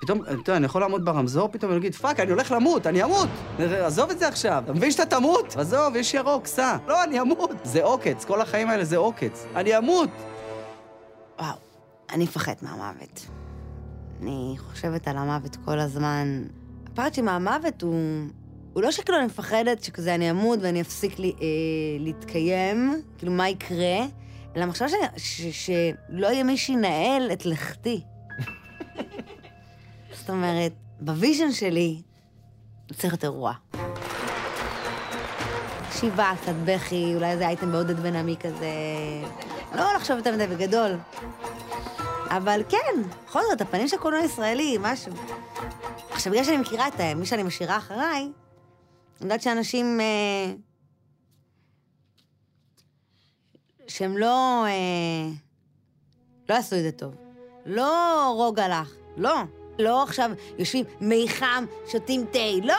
פתאום, 0.01 0.23
אתה 0.23 0.33
יודע, 0.33 0.57
אני 0.57 0.67
יכול 0.67 0.81
לעמוד 0.81 1.05
ברמזור 1.05 1.49
פתאום 1.53 1.71
ולהגיד, 1.71 1.95
fuck, 1.95 2.21
אני 2.21 2.31
הולך 2.31 2.53
למות, 2.53 2.87
אני 2.87 3.05
אמות! 3.05 3.29
עזוב 3.59 4.11
את 4.11 4.19
זה 4.19 4.29
עכשיו, 4.29 4.63
אתה 4.65 4.73
מבין 4.73 4.91
שאתה 4.91 5.07
תמות? 5.07 5.57
עזוב, 5.57 5.97
יש 5.97 6.15
ירוק, 6.15 6.47
סע. 6.47 6.77
לא, 6.87 7.05
אני 7.05 7.21
אמות. 7.21 7.51
זה 7.65 7.85
עוקץ, 7.85 8.25
כל 8.25 8.41
החיים 8.41 8.71
האלה 8.71 8.85
זה 8.85 8.97
עוקץ. 8.97 9.47
אני 9.57 9.79
אמות! 9.79 10.11
וואו, 11.39 11.55
אני 12.13 12.25
מפחד 12.25 12.53
מהמוות. 12.63 13.27
אני 14.23 14.55
חושבת 14.59 15.09
על 15.09 15.17
המוות 15.17 15.57
כל 15.65 15.79
הזמן. 15.79 16.43
הפחד 16.87 17.15
שלי 17.15 17.42
מהמוות 17.42 17.83
הוא 17.83 18.27
הוא 18.73 18.83
לא 18.83 18.91
שכאילו 18.91 19.19
אני 19.19 19.27
מפחדת 19.27 19.85
שכזה 19.85 20.15
אני 20.15 20.31
אמות 20.31 20.59
ואני 20.63 20.81
אפסיק 20.81 21.19
לי, 21.19 21.33
אה, 21.41 21.47
להתקיים, 21.99 23.03
כאילו 23.19 23.33
מה 23.33 23.49
יקרה, 23.49 23.99
אלא 24.57 24.63
המחשבה 24.63 24.87
שלא 25.51 26.27
יהיה 26.27 26.45
מי 26.45 26.57
שינהל 26.57 27.31
את 27.33 27.47
לכתי. 27.47 28.01
זאת 30.21 30.31
אומרת, 30.31 30.73
ב 31.01 31.08
vision 31.08 31.53
שלי 31.53 32.03
צריך 32.93 33.13
להיות 33.13 33.25
אירוע. 33.25 33.53
שבעה, 35.93 36.33
קצת 36.43 36.53
בכי, 36.65 37.15
אולי 37.15 37.31
איזה 37.31 37.47
אייטם 37.47 37.73
בעודד 37.73 38.01
בן 38.01 38.17
עמי 38.17 38.37
כזה. 38.41 38.71
לא 39.75 39.95
לחשוב 39.97 40.17
יותר 40.17 40.35
מדי 40.35 40.47
בגדול. 40.47 40.99
אבל 42.29 42.63
כן, 42.69 43.03
בכל 43.27 43.41
זאת, 43.51 43.61
הפנים 43.61 43.89
של 43.89 43.97
קולנוע 43.97 44.25
ישראלי, 44.25 44.77
משהו. 44.81 45.13
עכשיו, 46.11 46.33
בגלל 46.33 46.45
שאני 46.45 46.57
מכירה 46.57 46.89
את 46.89 47.01
מי 47.17 47.27
שאני 47.27 47.43
משאירה 47.43 47.77
אחריי, 47.77 48.23
אני 48.23 48.33
יודעת 49.21 49.43
שאנשים... 49.43 50.01
אה, 50.01 50.53
שהם 53.89 54.17
לא... 54.17 54.65
אה, 54.67 55.33
לא 56.49 56.55
עשו 56.55 56.77
את 56.77 56.83
זה 56.83 56.93
טוב. 56.93 57.15
לא 57.67 58.33
רוגע 58.37 58.81
לך, 58.81 58.93
לא. 59.17 59.35
לא 59.81 60.03
עכשיו 60.03 60.31
יושבים 60.59 60.85
מי 61.01 61.27
חם, 61.29 61.65
שותים 61.93 62.25
תה, 62.33 62.39
לא. 62.63 62.75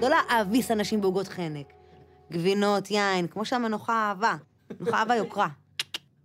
לא 0.00 0.08
להאביס 0.08 0.70
אנשים 0.70 1.00
בעוגות 1.00 1.28
חנק. 1.28 1.72
גבינות, 2.32 2.90
יין, 2.90 3.26
כמו 3.26 3.44
שהמנוחה 3.44 3.92
אהבה. 3.92 4.36
מנוחה 4.80 4.98
אהבה 4.98 5.14
יוקרה. 5.14 5.48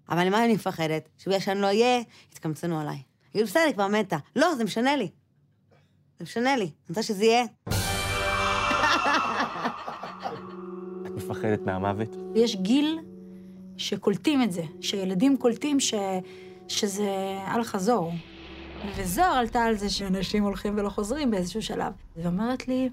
אבל 0.09 0.29
ממה 0.29 0.45
אני 0.45 0.53
מפחדת? 0.53 1.09
שבגלל 1.17 1.39
שאני 1.39 1.61
לא 1.61 1.67
אהיה, 1.67 2.01
יתקמצנו 2.31 2.79
עליי. 2.79 2.97
יגידו, 3.35 3.47
בסדר, 3.47 3.63
אני 3.63 3.73
כבר 3.73 3.87
מתה. 3.87 4.17
לא, 4.35 4.55
זה 4.55 4.63
משנה 4.63 4.95
לי. 4.95 5.09
זה 6.19 6.23
משנה 6.23 6.55
לי. 6.55 6.63
אני 6.63 6.71
רוצה 6.89 7.03
שזה 7.03 7.25
יהיה. 7.25 7.45
את 11.05 11.11
מפחדת 11.15 11.61
מהמוות? 11.65 12.15
יש 12.35 12.55
גיל 12.55 12.99
שקולטים 13.77 14.43
את 14.43 14.51
זה, 14.51 14.63
שילדים 14.81 15.37
קולטים 15.37 15.79
ש... 15.79 15.93
שזה 16.67 17.39
על 17.45 17.63
חזור. 17.63 18.11
וזוהר 18.95 19.37
עלתה 19.37 19.63
על 19.63 19.75
זה 19.75 19.89
שאנשים 19.89 20.43
הולכים 20.43 20.73
ולא 20.77 20.89
חוזרים 20.89 21.31
באיזשהו 21.31 21.61
שלב. 21.61 21.93
והיא 22.15 22.27
אומרת 22.27 22.67
לי, 22.67 22.89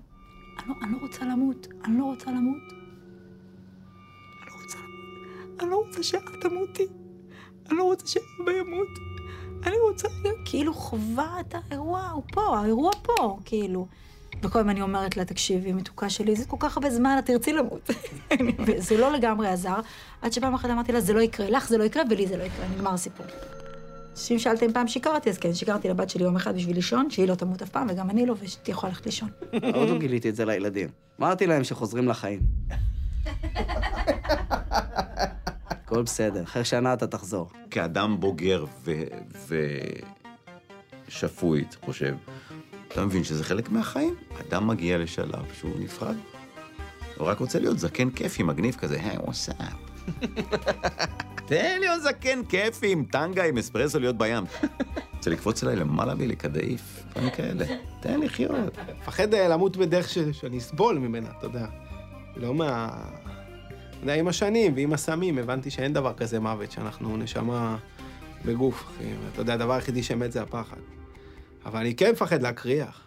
אני 0.58 0.68
לא, 0.68 0.74
אני 0.82 0.92
לא 0.92 0.98
רוצה 0.98 1.24
למות, 1.24 1.66
אני 1.84 1.98
לא 1.98 2.04
רוצה 2.04 2.30
למות. 2.30 2.72
אני 4.42 4.50
לא 4.50 4.62
רוצה 4.62 4.78
למות. 4.78 5.60
אני 5.60 5.70
לא 5.70 5.76
רוצה 5.76 6.02
שאת 6.02 6.22
תמותי. 6.40 6.86
אני 7.70 7.78
לא 7.78 7.82
רוצה 7.82 8.06
שאבא 8.06 8.52
ימות. 8.52 8.88
אני 9.66 9.76
רוצה 9.90 10.08
כאילו 10.44 10.74
חווה 10.74 11.40
את 11.40 11.54
האירוע, 11.54 12.08
הוא 12.08 12.22
פה, 12.32 12.58
האירוע 12.58 12.90
פה, 13.02 13.38
כאילו. 13.44 13.86
וכל 14.42 14.58
הזמן 14.58 14.70
אני 14.70 14.82
אומרת 14.82 15.16
לה, 15.16 15.24
תקשיבי, 15.24 15.72
מתוקה 15.72 16.10
שלי, 16.10 16.36
זה 16.36 16.44
כל 16.44 16.56
כך 16.60 16.76
הרבה 16.76 16.90
זמן, 16.90 17.16
את 17.18 17.26
תרצי 17.26 17.52
למות. 17.52 17.90
וזה 18.66 18.96
לא 18.96 19.12
לגמרי 19.12 19.48
עזר, 19.48 19.80
עד 20.22 20.32
שפעם 20.32 20.54
אחת 20.54 20.70
אמרתי 20.70 20.92
לה, 20.92 21.00
זה 21.00 21.12
לא 21.12 21.20
יקרה, 21.20 21.50
לך 21.50 21.68
זה 21.68 21.78
לא 21.78 21.84
יקרה 21.84 22.02
ולי 22.10 22.26
זה 22.26 22.36
לא 22.36 22.42
יקרה, 22.42 22.68
נגמר 22.68 22.94
הסיפור. 22.94 23.26
אם 24.30 24.38
שאלת 24.38 24.62
אם 24.62 24.72
פעם 24.72 24.88
שיקרתי, 24.88 25.30
אז 25.30 25.38
כן, 25.38 25.54
שיקרתי 25.54 25.88
לבת 25.88 26.10
שלי 26.10 26.24
יום 26.24 26.36
אחד 26.36 26.56
בשביל 26.56 26.76
לישון, 26.76 27.10
שהיא 27.10 27.28
לא 27.28 27.34
תמות 27.34 27.62
אף 27.62 27.68
פעם, 27.68 27.86
וגם 27.90 28.10
אני 28.10 28.26
לא, 28.26 28.34
ושתהיה 28.40 28.72
יכולה 28.72 28.90
ללכת 28.92 29.06
לישון. 29.06 29.28
עוד 29.74 29.88
לא 29.88 29.98
גיליתי 29.98 30.28
את 30.28 30.36
זה 30.36 30.44
לילדים. 30.44 30.88
אמרתי 31.20 31.46
להם 31.46 31.64
שחוזרים 31.64 32.08
לחיים. 32.08 32.40
הכל 35.68 36.02
בסדר, 36.02 36.42
אחרי 36.42 36.64
שנה 36.64 36.92
אתה 36.92 37.06
תחזור. 37.06 37.50
כאדם 37.70 38.20
בוגר 38.20 38.64
ושפוי, 41.08 41.64
חושב, 41.84 42.14
אתה 42.88 43.04
מבין 43.04 43.24
שזה 43.24 43.44
חלק 43.44 43.70
מהחיים. 43.70 44.14
אדם 44.40 44.66
מגיע 44.66 44.98
לשלב 44.98 45.44
שהוא 45.54 45.72
נפרד. 45.78 46.16
הוא 47.16 47.26
רק 47.26 47.38
רוצה 47.38 47.58
להיות 47.58 47.78
זקן 47.78 48.10
כיפי, 48.10 48.42
מגניב 48.42 48.74
כזה, 48.74 49.00
היי, 49.00 49.18
וואטסאפ. 49.18 49.93
תן 51.46 51.80
לי 51.80 51.88
עוד 51.88 52.00
זקן 52.00 52.44
כיפי 52.44 52.92
עם 52.92 53.04
טנגה, 53.04 53.44
עם 53.44 53.58
אספרסו 53.58 54.00
להיות 54.00 54.18
בים. 54.18 54.44
רוצה 55.16 55.30
לקפוץ 55.30 55.64
אליי 55.64 55.76
למעלה 55.76 56.14
ולקדעיף, 56.18 57.04
דברים 57.10 57.30
כאלה. 57.30 57.64
תן 58.00 58.20
לחיות. 58.20 58.78
מפחד 59.00 59.34
אה, 59.34 59.48
למות 59.48 59.76
בדרך. 59.76 60.08
שאני 60.08 60.58
אסבול 60.58 60.98
ממנה, 60.98 61.28
אתה 61.38 61.46
יודע. 61.46 61.66
לא 62.36 62.54
מה... 62.54 62.88
אתה 63.90 63.96
יודע, 64.02 64.14
עם 64.14 64.28
השנים 64.28 64.72
ועם 64.76 64.92
הסמים 64.92 65.38
הבנתי 65.38 65.70
שאין 65.70 65.92
דבר 65.92 66.14
כזה 66.14 66.40
מוות, 66.40 66.72
שאנחנו 66.72 67.16
נשמה 67.16 67.76
בגוף, 68.44 68.84
אחי. 68.84 69.04
ואתה 69.24 69.40
יודע, 69.40 69.54
הדבר 69.54 69.72
היחידי 69.72 70.02
שמת 70.02 70.32
זה 70.32 70.42
הפחד. 70.42 70.76
אבל 71.66 71.80
אני 71.80 71.94
כן 71.94 72.12
מפחד 72.12 72.42
להקריח. 72.42 73.00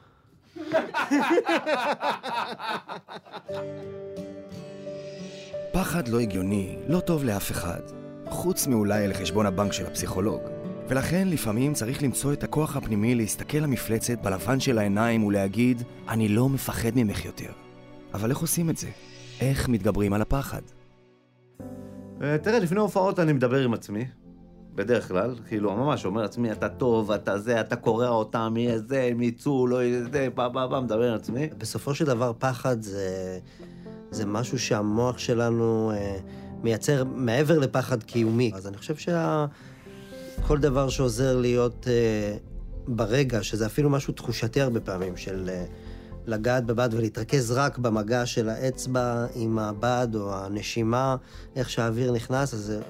פחד 5.78 6.08
לא 6.08 6.20
הגיוני, 6.20 6.76
לא 6.88 7.00
טוב 7.00 7.24
לאף 7.24 7.52
אחד. 7.52 7.80
חוץ 8.30 8.68
מאולי 8.68 9.08
לחשבון 9.08 9.46
הבנק 9.46 9.74
של 9.74 9.86
הפסיכולוג. 9.86 10.42
ולכן 10.88 11.28
לפעמים 11.28 11.74
צריך 11.74 12.04
למצוא 12.04 12.34
את 12.34 12.44
הכוח 12.44 12.76
הפנימי 12.76 13.16
להסתכל 13.16 13.58
למפלצת 13.58 14.18
בלבן 14.24 14.60
של 14.60 14.78
העיניים 14.78 15.24
ולהגיד, 15.24 15.82
אני 16.10 16.30
לא 16.30 16.50
מפחד 16.50 16.90
ממך 16.96 17.26
יותר. 17.26 17.52
אבל 18.14 18.30
איך 18.30 18.38
עושים 18.38 18.70
את 18.70 18.78
זה? 18.78 18.88
איך 19.42 19.70
מתגברים 19.70 20.14
על 20.14 20.22
הפחד? 20.22 20.62
אה, 22.22 22.38
תראה, 22.38 22.60
לפני 22.60 22.80
הופעות 22.80 23.20
אני 23.20 23.34
מדבר 23.34 23.60
עם 23.60 23.74
עצמי, 23.74 24.06
בדרך 24.76 25.08
כלל, 25.08 25.36
כאילו, 25.48 25.76
ממש 25.76 26.06
אומר 26.06 26.22
לעצמי, 26.22 26.52
אתה 26.52 26.70
טוב, 26.70 27.12
אתה 27.12 27.40
זה, 27.40 27.62
אתה 27.62 27.76
קורע 27.76 28.10
אותם, 28.10 28.54
יהיה 28.58 28.80
זה, 28.80 29.04
הם 29.04 29.22
יצאו, 29.22 29.68
לא 29.68 29.84
יהיה 29.84 30.04
זה, 30.04 30.28
בא, 30.36 30.48
בא, 30.48 30.68
בא, 30.68 30.80
מדבר 30.80 31.10
עם 31.10 31.16
עצמי. 31.16 31.50
בסופו 31.58 31.96
של 31.96 32.06
דבר, 32.06 32.32
פחד 32.40 32.82
זה, 32.82 33.40
זה 34.12 34.26
משהו 34.26 34.60
שהמוח 34.60 35.18
שלנו 35.18 35.92
אה, 35.96 36.18
מייצר 36.64 37.04
מעבר 37.04 37.60
לפחד 37.60 38.04
קיומי. 38.04 38.52
אז 38.56 38.68
אני 38.68 38.78
חושב 38.78 38.96
שכל 38.96 40.58
דבר 40.60 40.90
שעוזר 40.90 41.38
להיות 41.38 41.88
אה, 41.88 42.38
ברגע, 42.88 43.44
שזה 43.44 43.66
אפילו 43.66 43.90
משהו 43.90 44.14
תחושתי 44.14 44.62
הרבה 44.62 44.80
פעמים, 44.80 45.18
של 45.18 45.50
אה, 45.50 45.66
לגעת 46.26 46.66
בבד 46.66 46.90
ולהתרכז 46.92 47.52
רק 47.52 47.78
במגע 47.78 48.26
של 48.26 48.50
האצבע 48.50 49.26
עם 49.36 49.60
הבד 49.60 50.08
או 50.16 50.36
הנשימה, 50.36 51.16
איך 51.56 51.70
שהאוויר 51.70 52.12
נכנס, 52.12 52.54
אז 52.54 52.60
זה 52.60 52.82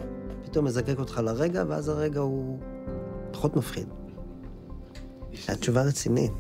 פתאום 0.44 0.66
מזקק 0.66 1.00
אותך 1.00 1.22
לרגע, 1.24 1.64
ואז 1.68 1.90
הרגע 1.90 2.20
הוא 2.20 2.60
פחות 3.32 3.56
מפחיד. 3.56 3.88
התשובה 5.48 5.82
רצינית. 5.82 6.32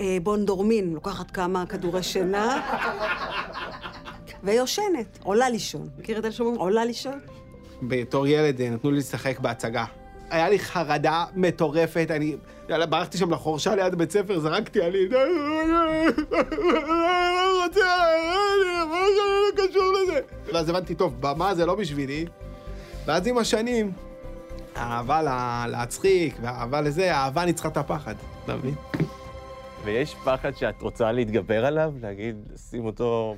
אה, 0.00 0.18
בונדורמין, 0.22 0.92
לוקחת 0.94 1.30
כמה 1.30 1.66
כדורי 1.66 2.02
שינה, 2.02 2.60
ויושנת, 4.44 5.18
עולה 5.22 5.50
לישון. 5.50 5.88
מכיר 5.98 6.18
את 6.18 6.24
אלה 6.24 6.32
שאומרים, 6.32 6.58
עולה 6.58 6.84
לישון? 6.84 7.20
בתור 7.82 8.26
ילד 8.26 8.60
אה, 8.60 8.70
נתנו 8.70 8.90
לי 8.90 8.98
לשחק 8.98 9.40
בהצגה. 9.40 9.84
היה 10.30 10.48
לי 10.48 10.58
חרדה 10.58 11.24
מטורפת, 11.34 12.06
אני... 12.10 12.36
יאללה, 12.68 12.86
ברחתי 12.86 13.18
שם 13.18 13.30
לחורשה 13.30 13.74
ליד 13.74 13.94
בית 13.94 14.10
ספר, 14.10 14.38
זרקתי 14.40 14.78
לא 14.80 14.84
רוצה, 17.64 17.96
לא 19.56 19.68
קשור 19.68 19.92
לזה? 20.02 20.20
ואז 20.52 20.68
הבנתי, 20.68 20.94
טוב, 20.94 21.14
במה 21.20 21.54
זה 21.54 21.66
לא 21.66 21.74
בשבילי. 21.74 22.26
ואז 23.06 23.26
עם 23.26 23.38
השנים, 23.38 23.92
האהבה 24.74 25.22
לה- 25.22 25.66
להצחיק, 25.70 26.34
והאהבה 26.42 26.80
לזה, 26.80 27.16
האהבה 27.16 27.44
ניצחה 27.44 27.68
את 27.68 27.76
הפחד, 27.76 28.14
אתה 28.44 28.56
מבין? 28.56 28.74
ויש 29.84 30.14
פחד 30.24 30.56
שאת 30.56 30.82
רוצה 30.82 31.12
להתגבר 31.12 31.66
עליו? 31.66 31.92
להגיד, 32.00 32.36
שים 32.70 32.84
אותו... 32.86 33.36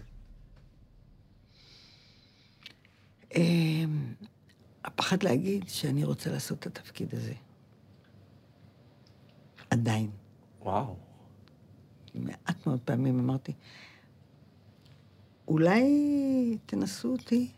הפחד 4.85 5.22
להגיד 5.22 5.68
שאני 5.68 6.05
רוצה 6.05 6.31
לעשות 6.31 6.59
את 6.59 6.66
התפקיד 6.66 7.14
הזה. 7.14 7.33
עדיין. 9.70 10.11
וואו. 10.62 10.96
מעט 12.14 12.66
מאוד 12.66 12.81
פעמים 12.85 13.18
אמרתי, 13.18 13.53
אולי 15.49 15.85
תנסו 16.66 17.12
אותי. 17.12 17.49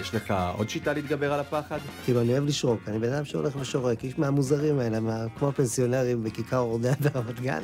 יש 0.00 0.14
לך 0.14 0.34
עוד 0.56 0.68
שיטה 0.68 0.92
להתגבר 0.92 1.32
על 1.32 1.40
הפחד? 1.40 1.78
כאילו, 2.04 2.20
אני 2.20 2.32
אוהב 2.32 2.44
לשרוק, 2.44 2.80
אני 2.88 2.98
בן 2.98 3.12
אדם 3.12 3.24
שהולך 3.24 3.56
ושורק, 3.56 4.04
איש 4.04 4.18
מהמוזרים 4.18 4.78
האלה, 4.78 5.00
מה, 5.00 5.26
כמו 5.38 5.48
הפנסיונרים 5.48 6.24
בכיכר 6.24 6.58
אורדיה 6.58 6.94
ברמת 7.00 7.40
גן. 7.40 7.62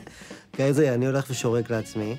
כזה, 0.57 0.95
אני 0.95 1.07
הולך 1.07 1.31
ושורק 1.31 1.71
לעצמי. 1.71 2.17